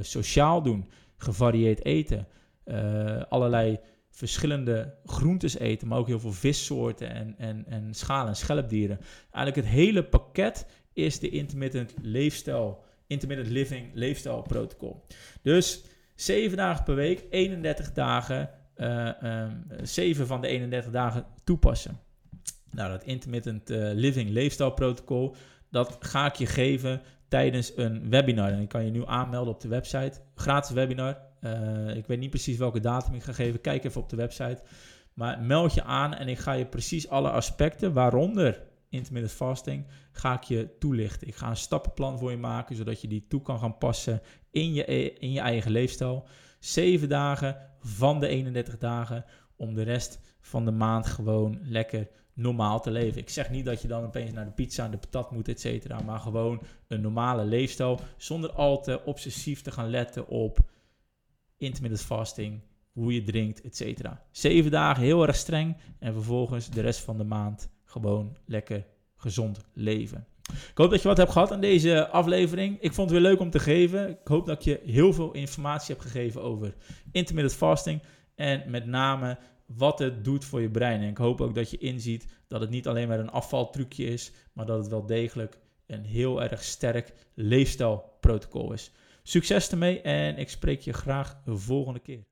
Sociaal 0.00 0.62
doen. 0.62 0.88
Gevarieerd 1.16 1.84
eten. 1.84 2.28
Allerlei 3.28 3.78
verschillende 4.16 4.94
groentes 5.04 5.58
eten, 5.58 5.88
maar 5.88 5.98
ook 5.98 6.06
heel 6.06 6.20
veel 6.20 6.32
vissoorten 6.32 7.10
en, 7.10 7.34
en, 7.38 7.64
en 7.66 7.94
schaal- 7.94 8.26
en 8.26 8.36
schelpdieren. 8.36 8.98
Eigenlijk 9.32 9.66
het 9.66 9.76
hele 9.76 10.04
pakket 10.04 10.66
is 10.92 11.18
de 11.18 11.28
intermittent 11.28 11.94
leefstijl, 12.02 12.84
intermittent 13.06 13.50
living 13.50 13.90
leefstijl 13.94 14.42
protocol. 14.42 15.06
Dus 15.42 15.84
7 16.14 16.56
dagen 16.56 16.84
per 16.84 16.94
week, 16.94 17.24
31 17.30 17.92
dagen, 17.92 18.50
uh, 18.76 19.10
um, 19.22 19.66
7 19.82 20.26
van 20.26 20.40
de 20.40 20.46
31 20.46 20.92
dagen 20.92 21.26
toepassen. 21.44 22.00
Nou, 22.70 22.90
dat 22.90 23.04
intermittent 23.04 23.70
uh, 23.70 23.90
living 23.92 24.30
leefstijlprotocol, 24.30 25.34
dat 25.70 25.96
ga 26.00 26.26
ik 26.26 26.34
je 26.34 26.46
geven 26.46 27.02
tijdens 27.28 27.72
een 27.76 28.10
webinar. 28.10 28.50
En 28.50 28.60
ik 28.60 28.68
kan 28.68 28.84
je 28.84 28.90
nu 28.90 29.06
aanmelden 29.06 29.54
op 29.54 29.60
de 29.60 29.68
website. 29.68 30.20
Gratis 30.34 30.70
webinar. 30.70 31.25
Uh, 31.40 31.96
ik 31.96 32.06
weet 32.06 32.18
niet 32.18 32.30
precies 32.30 32.56
welke 32.56 32.80
datum 32.80 33.14
ik 33.14 33.22
ga 33.22 33.32
geven. 33.32 33.60
Kijk 33.60 33.84
even 33.84 34.00
op 34.00 34.08
de 34.08 34.16
website. 34.16 34.62
Maar 35.14 35.42
meld 35.42 35.74
je 35.74 35.82
aan 35.82 36.14
en 36.14 36.28
ik 36.28 36.38
ga 36.38 36.52
je 36.52 36.66
precies 36.66 37.08
alle 37.08 37.30
aspecten, 37.30 37.92
waaronder 37.92 38.62
intermittent 38.88 39.34
fasting, 39.34 39.86
ga 40.12 40.34
ik 40.34 40.42
je 40.42 40.76
toelichten. 40.78 41.28
Ik 41.28 41.34
ga 41.34 41.48
een 41.48 41.56
stappenplan 41.56 42.18
voor 42.18 42.30
je 42.30 42.36
maken, 42.36 42.76
zodat 42.76 43.00
je 43.00 43.08
die 43.08 43.26
toe 43.28 43.42
kan 43.42 43.58
gaan 43.58 43.78
passen 43.78 44.20
in 44.50 44.72
je, 44.74 44.84
in 45.12 45.32
je 45.32 45.40
eigen 45.40 45.70
leefstijl. 45.70 46.26
Zeven 46.58 47.08
dagen 47.08 47.56
van 47.80 48.20
de 48.20 48.26
31 48.26 48.78
dagen 48.78 49.24
om 49.56 49.74
de 49.74 49.82
rest 49.82 50.20
van 50.40 50.64
de 50.64 50.70
maand 50.70 51.06
gewoon 51.06 51.58
lekker 51.62 52.08
normaal 52.34 52.80
te 52.80 52.90
leven. 52.90 53.20
Ik 53.20 53.30
zeg 53.30 53.50
niet 53.50 53.64
dat 53.64 53.82
je 53.82 53.88
dan 53.88 54.04
opeens 54.04 54.32
naar 54.32 54.44
de 54.44 54.50
pizza 54.50 54.84
en 54.84 54.90
de 54.90 54.96
patat 54.96 55.30
moet, 55.30 55.48
et 55.48 55.60
cetera, 55.60 56.00
maar 56.00 56.20
gewoon 56.20 56.62
een 56.88 57.00
normale 57.00 57.44
leefstijl 57.44 58.00
zonder 58.16 58.52
al 58.52 58.82
te 58.82 59.04
obsessief 59.04 59.62
te 59.62 59.70
gaan 59.70 59.90
letten 59.90 60.28
op 60.28 60.58
intermittent 61.56 62.02
fasting, 62.02 62.60
hoe 62.92 63.14
je 63.14 63.22
drinkt, 63.22 63.60
et 63.60 63.76
cetera. 63.76 64.22
Zeven 64.30 64.70
dagen 64.70 65.02
heel 65.02 65.26
erg 65.26 65.36
streng 65.36 65.76
en 65.98 66.12
vervolgens 66.12 66.70
de 66.70 66.80
rest 66.80 67.00
van 67.00 67.18
de 67.18 67.24
maand 67.24 67.70
gewoon 67.84 68.36
lekker 68.46 68.86
gezond 69.16 69.60
leven. 69.72 70.26
Ik 70.52 70.78
hoop 70.78 70.90
dat 70.90 71.02
je 71.02 71.08
wat 71.08 71.16
hebt 71.16 71.32
gehad 71.32 71.52
aan 71.52 71.60
deze 71.60 72.08
aflevering. 72.08 72.80
Ik 72.80 72.92
vond 72.92 73.10
het 73.10 73.18
weer 73.18 73.28
leuk 73.30 73.40
om 73.40 73.50
te 73.50 73.58
geven. 73.58 74.08
Ik 74.08 74.28
hoop 74.28 74.46
dat 74.46 74.56
ik 74.56 74.62
je 74.64 74.80
heel 74.92 75.12
veel 75.12 75.32
informatie 75.32 75.94
heb 75.94 76.04
gegeven 76.04 76.42
over 76.42 76.74
intermittent 77.12 77.56
fasting. 77.58 78.02
En 78.34 78.70
met 78.70 78.86
name 78.86 79.38
wat 79.66 79.98
het 79.98 80.24
doet 80.24 80.44
voor 80.44 80.60
je 80.60 80.70
brein. 80.70 81.00
En 81.00 81.08
ik 81.08 81.16
hoop 81.16 81.40
ook 81.40 81.54
dat 81.54 81.70
je 81.70 81.78
inziet 81.78 82.26
dat 82.48 82.60
het 82.60 82.70
niet 82.70 82.88
alleen 82.88 83.08
maar 83.08 83.18
een 83.18 83.30
afvaltrucje 83.30 84.04
is, 84.04 84.32
maar 84.52 84.66
dat 84.66 84.78
het 84.78 84.88
wel 84.88 85.06
degelijk 85.06 85.58
een 85.86 86.04
heel 86.04 86.42
erg 86.42 86.62
sterk 86.62 87.12
leefstijlprotocol 87.34 88.72
is. 88.72 88.92
Succes 89.28 89.70
ermee 89.70 90.00
en 90.00 90.38
ik 90.38 90.48
spreek 90.48 90.80
je 90.80 90.92
graag 90.92 91.42
de 91.44 91.56
volgende 91.56 92.00
keer. 92.00 92.26